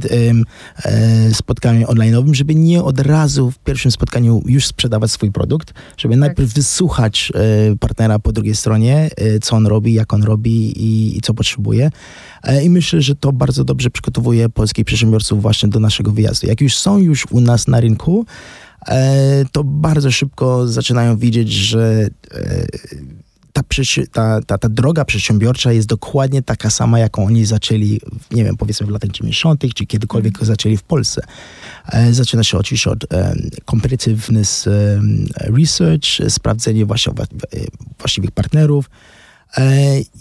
spotkaniem 1.33 1.83
online'owym, 1.83 2.33
żeby 2.33 2.55
nie 2.55 2.83
od 2.83 2.99
razu 2.99 3.51
w 3.51 3.59
pierwszym 3.59 3.91
spotkaniu 3.91 4.41
już 4.45 4.67
sprzedawać 4.67 5.11
swój 5.11 5.31
produkt, 5.31 5.73
żeby 5.97 6.13
tak. 6.13 6.19
najpierw 6.19 6.53
wysłuchać 6.53 7.31
partnera 7.79 8.19
po 8.19 8.31
drugiej 8.31 8.55
stronie, 8.55 9.09
co 9.41 9.55
on 9.55 9.67
robi, 9.67 9.93
jak 9.93 10.13
on 10.13 10.23
robi 10.23 10.83
i, 10.83 11.17
i 11.17 11.21
co 11.21 11.33
potrzebuje. 11.33 11.89
E, 12.43 12.63
I 12.63 12.69
myślę, 12.69 13.01
że 13.01 13.15
to 13.15 13.31
bardzo 13.31 13.63
dobrze 13.63 13.89
przygotowuje 13.89 14.49
polskich 14.49 14.85
przedsiębiorców 14.85 15.41
właśnie 15.41 15.69
do 15.69 15.79
naszego 15.79 16.11
wyjazdu. 16.11 16.47
Jak 16.47 16.61
już 16.61 16.77
są 16.77 16.97
już 16.97 17.25
u 17.31 17.41
nas 17.41 17.67
na 17.67 17.79
rynku, 17.79 18.25
e, 18.87 19.45
to 19.51 19.63
bardzo 19.63 20.11
szybko 20.11 20.67
zaczynają 20.67 21.17
widzieć, 21.17 21.51
że 21.51 22.07
e, 22.31 22.65
ta, 23.53 23.61
ta, 24.11 24.41
ta, 24.41 24.57
ta 24.57 24.69
droga 24.69 25.05
przedsiębiorcza 25.05 25.71
jest 25.71 25.87
dokładnie 25.87 26.41
taka 26.41 26.69
sama, 26.69 26.99
jaką 26.99 27.25
oni 27.25 27.45
zaczęli, 27.45 28.01
nie 28.31 28.43
wiem, 28.43 28.57
powiedzmy 28.57 28.87
w 28.87 28.89
latach 28.89 29.11
90., 29.11 29.63
czy 29.75 29.85
kiedykolwiek 29.85 30.33
mhm. 30.33 30.47
zaczęli 30.47 30.77
w 30.77 30.83
Polsce. 30.83 31.21
Zaczyna 32.11 32.43
się 32.43 32.57
oczywiście 32.57 32.89
od 32.89 33.05
competitiveness 33.65 34.69
research, 35.37 36.05
sprawdzenie 36.29 36.85
właściwych 37.99 38.31
partnerów 38.31 38.89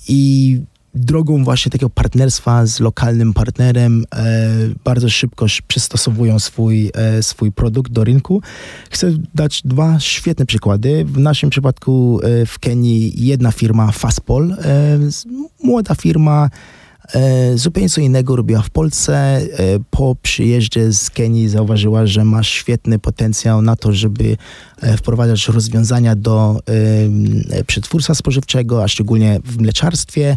i 0.08 0.60
drogą 0.94 1.44
właśnie 1.44 1.70
takiego 1.70 1.90
partnerstwa 1.90 2.66
z 2.66 2.80
lokalnym 2.80 3.34
partnerem 3.34 4.04
e, 4.14 4.48
bardzo 4.84 5.08
szybko 5.08 5.46
przystosowują 5.68 6.38
swój, 6.38 6.90
e, 6.94 7.22
swój 7.22 7.52
produkt 7.52 7.92
do 7.92 8.04
rynku. 8.04 8.42
Chcę 8.90 9.12
dać 9.34 9.62
dwa 9.64 10.00
świetne 10.00 10.46
przykłady. 10.46 11.04
W 11.04 11.18
naszym 11.18 11.50
przypadku 11.50 12.20
e, 12.22 12.46
w 12.46 12.58
Kenii 12.58 13.26
jedna 13.26 13.52
firma 13.52 13.92
Fastpol, 13.92 14.52
e, 14.52 14.98
młoda 15.62 15.94
firma, 15.94 16.50
zupełnie 17.54 17.88
co 17.88 18.00
innego 18.00 18.36
robiła 18.36 18.62
w 18.62 18.70
Polsce. 18.70 19.14
E, 19.14 19.46
po 19.90 20.16
przyjeździe 20.22 20.92
z 20.92 21.10
Kenii 21.10 21.48
zauważyła, 21.48 22.06
że 22.06 22.24
ma 22.24 22.42
świetny 22.42 22.98
potencjał 22.98 23.62
na 23.62 23.76
to, 23.76 23.92
żeby 23.92 24.36
e, 24.80 24.96
wprowadzać 24.96 25.48
rozwiązania 25.48 26.16
do 26.16 26.60
przetwórstwa 27.66 28.14
spożywczego, 28.14 28.84
a 28.84 28.88
szczególnie 28.88 29.40
w 29.44 29.60
mleczarstwie, 29.60 30.36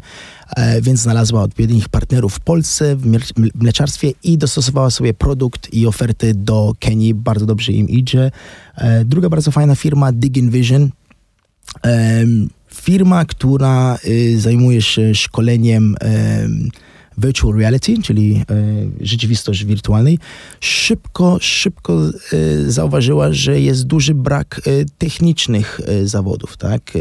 więc 0.82 0.99
znalazła 0.99 1.41
odpowiednich 1.41 1.89
partnerów 1.89 2.34
w 2.36 2.39
Polsce 2.39 2.96
w 2.96 3.06
mleczarstwie 3.56 4.12
i 4.23 4.37
dostosowała 4.37 4.90
sobie 4.90 5.13
produkt 5.13 5.73
i 5.73 5.87
oferty 5.87 6.33
do 6.33 6.73
Kenii. 6.79 7.13
Bardzo 7.13 7.46
dobrze 7.46 7.71
im 7.71 7.90
idzie. 7.90 8.31
Druga 9.06 9.29
bardzo 9.29 9.52
fajna 9.52 9.75
firma, 9.75 10.12
Dig 10.12 10.50
Vision. 10.50 10.90
Firma, 12.82 13.26
która 13.26 13.98
y, 14.06 14.40
zajmuje 14.40 14.82
się 14.82 15.15
szkoleniem 15.15 15.96
virtual 17.18 17.58
reality, 17.58 18.02
czyli 18.04 18.36
e, 18.36 18.44
rzeczywistość 19.02 19.66
wirtualnej, 19.66 20.20
szybko, 20.60 21.38
szybko 21.42 22.02
e, 22.04 22.72
zauważyła, 22.72 23.34
że 23.34 23.62
jest 23.62 23.84
duży 23.84 24.16
brak 24.16 24.62
e, 24.66 24.86
technicznych 24.98 25.82
zawodów, 26.04 26.58
tak? 26.58 26.94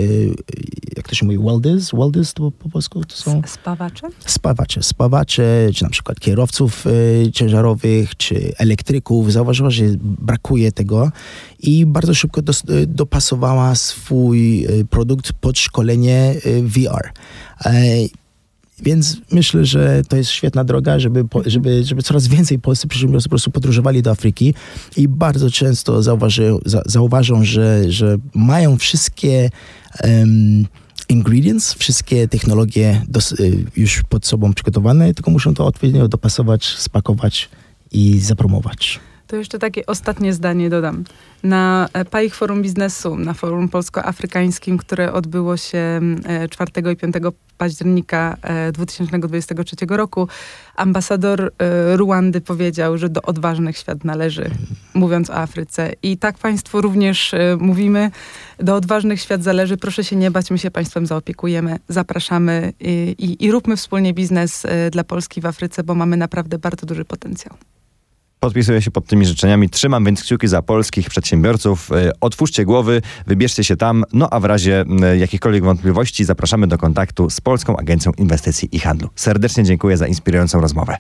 Jak 0.96 1.08
to 1.08 1.14
się 1.14 1.26
mówi, 1.26 1.38
welders? 1.38 1.90
Welders 1.92 2.34
to 2.34 2.50
po 2.50 2.68
polsku 2.68 3.04
to 3.04 3.16
są? 3.16 3.42
Spawacze? 3.46 4.08
Spawacze. 4.26 4.82
Spawacze, 4.82 5.68
czy 5.74 5.84
na 5.84 5.90
przykład 5.90 6.20
kierowców 6.20 6.84
ciężarowych, 7.32 8.16
czy 8.16 8.52
elektryków. 8.58 9.32
Zauważyła, 9.32 9.70
że 9.70 9.84
brakuje 10.00 10.72
tego 10.72 11.10
i 11.60 11.86
bardzo 11.86 12.14
szybko 12.14 12.42
dos, 12.42 12.62
dopasowała 12.86 13.74
swój 13.74 14.66
produkt 14.90 15.32
pod 15.32 15.58
szkolenie 15.58 16.34
VR. 16.62 17.12
Więc 18.82 19.16
myślę, 19.32 19.64
że 19.64 20.02
to 20.08 20.16
jest 20.16 20.30
świetna 20.30 20.64
droga, 20.64 20.98
żeby, 20.98 21.24
żeby, 21.46 21.84
żeby 21.84 22.02
coraz 22.02 22.28
więcej 22.28 22.58
polscy 22.58 22.88
przedsiębiorcy 22.88 23.28
po 23.28 23.30
prostu 23.30 23.50
podróżowali 23.50 24.02
do 24.02 24.10
Afryki 24.10 24.54
i 24.96 25.08
bardzo 25.08 25.50
często 25.50 26.02
zauważy, 26.02 26.52
zauważą, 26.86 27.44
że, 27.44 27.92
że 27.92 28.16
mają 28.34 28.76
wszystkie 28.76 29.50
um, 30.04 30.66
ingredients, 31.08 31.74
wszystkie 31.74 32.28
technologie 32.28 33.02
y, 33.40 33.64
już 33.76 34.02
pod 34.08 34.26
sobą 34.26 34.54
przygotowane, 34.54 35.14
tylko 35.14 35.30
muszą 35.30 35.54
to 35.54 35.66
odpowiednio 35.66 36.08
dopasować, 36.08 36.64
spakować 36.66 37.48
i 37.92 38.18
zapromować. 38.20 39.00
To 39.34 39.38
jeszcze 39.38 39.58
takie 39.58 39.86
ostatnie 39.86 40.32
zdanie 40.32 40.70
dodam. 40.70 41.04
Na 41.42 41.88
e, 41.92 42.04
PAIH 42.04 42.34
Forum 42.34 42.62
Biznesu, 42.62 43.16
na 43.16 43.34
Forum 43.34 43.68
Polsko-Afrykańskim, 43.68 44.78
które 44.78 45.12
odbyło 45.12 45.56
się 45.56 46.00
4 46.50 46.70
e, 46.76 46.92
i 46.92 46.96
5 46.96 47.14
października 47.58 48.36
2023 48.72 49.76
e, 49.90 49.96
roku, 49.96 50.28
ambasador 50.76 51.52
Ruandy 51.94 52.40
powiedział, 52.40 52.98
że 52.98 53.08
do 53.08 53.22
odważnych 53.22 53.76
świat 53.78 54.04
należy, 54.04 54.50
mówiąc 54.94 55.30
o 55.30 55.34
Afryce. 55.34 55.92
I 56.02 56.18
tak 56.18 56.38
Państwu 56.38 56.80
również 56.80 57.34
mówimy, 57.58 58.10
do 58.58 58.76
odważnych 58.76 59.20
świat 59.20 59.42
zależy. 59.42 59.76
Proszę 59.76 60.04
się 60.04 60.16
nie 60.16 60.30
bać, 60.30 60.50
my 60.50 60.58
się 60.58 60.70
Państwem 60.70 61.06
zaopiekujemy, 61.06 61.78
zapraszamy 61.88 62.72
i, 62.80 63.14
i, 63.18 63.44
i 63.44 63.50
róbmy 63.50 63.76
wspólnie 63.76 64.14
biznes 64.14 64.66
dla 64.90 65.04
Polski 65.04 65.40
w 65.40 65.46
Afryce, 65.46 65.84
bo 65.84 65.94
mamy 65.94 66.16
naprawdę 66.16 66.58
bardzo 66.58 66.86
duży 66.86 67.04
potencjał. 67.04 67.56
Podpisuję 68.44 68.82
się 68.82 68.90
pod 68.90 69.06
tymi 69.06 69.26
życzeniami. 69.26 69.70
Trzymam 69.70 70.04
więc 70.04 70.22
kciuki 70.22 70.48
za 70.48 70.62
polskich 70.62 71.08
przedsiębiorców. 71.08 71.92
E, 71.92 72.12
otwórzcie 72.20 72.64
głowy, 72.64 73.02
wybierzcie 73.26 73.64
się 73.64 73.76
tam. 73.76 74.04
No 74.12 74.28
a 74.30 74.40
w 74.40 74.44
razie 74.44 74.84
jakichkolwiek 75.18 75.64
wątpliwości 75.64 76.24
zapraszamy 76.24 76.66
do 76.66 76.78
kontaktu 76.78 77.30
z 77.30 77.40
Polską 77.40 77.76
Agencją 77.76 78.12
Inwestycji 78.18 78.68
i 78.72 78.78
Handlu. 78.78 79.08
Serdecznie 79.16 79.64
dziękuję 79.64 79.96
za 79.96 80.06
inspirującą 80.06 80.60
rozmowę. 80.60 80.96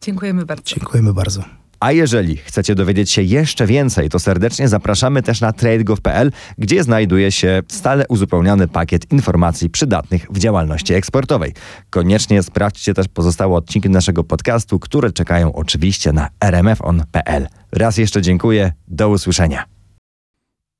Dziękujemy 0.00 0.46
bardzo. 0.46 0.64
Dziękujemy 0.64 1.14
bardzo. 1.14 1.44
A 1.82 1.92
jeżeli 1.92 2.36
chcecie 2.36 2.74
dowiedzieć 2.74 3.10
się 3.10 3.22
jeszcze 3.22 3.66
więcej, 3.66 4.08
to 4.08 4.18
serdecznie 4.18 4.68
zapraszamy 4.68 5.22
też 5.22 5.40
na 5.40 5.52
tradegov.pl, 5.52 6.32
gdzie 6.58 6.82
znajduje 6.82 7.32
się 7.32 7.62
stale 7.68 8.04
uzupełniony 8.08 8.68
pakiet 8.68 9.12
informacji 9.12 9.70
przydatnych 9.70 10.26
w 10.30 10.38
działalności 10.38 10.94
eksportowej. 10.94 11.54
Koniecznie 11.90 12.42
sprawdźcie 12.42 12.94
też 12.94 13.08
pozostałe 13.08 13.56
odcinki 13.56 13.90
naszego 13.90 14.24
podcastu, 14.24 14.78
które 14.78 15.12
czekają 15.12 15.52
oczywiście 15.52 16.12
na 16.12 16.28
rmfon.pl. 16.40 17.46
Raz 17.72 17.98
jeszcze 17.98 18.22
dziękuję, 18.22 18.72
do 18.88 19.08
usłyszenia. 19.08 19.64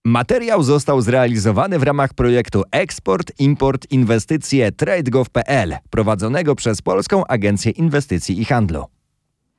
Materiał 0.05 0.63
został 0.63 1.01
zrealizowany 1.01 1.79
w 1.79 1.83
ramach 1.83 2.15
projektu 2.15 2.63
Eksport, 2.71 3.33
Import, 3.39 3.87
Inwestycje 3.91 4.73
TradeGov.pl 4.73 5.77
prowadzonego 5.91 6.55
przez 6.55 6.83
Polską 6.83 7.27
Agencję 7.27 7.73
Inwestycji 7.73 8.41
i 8.41 8.45
Handlu. 8.45 9.02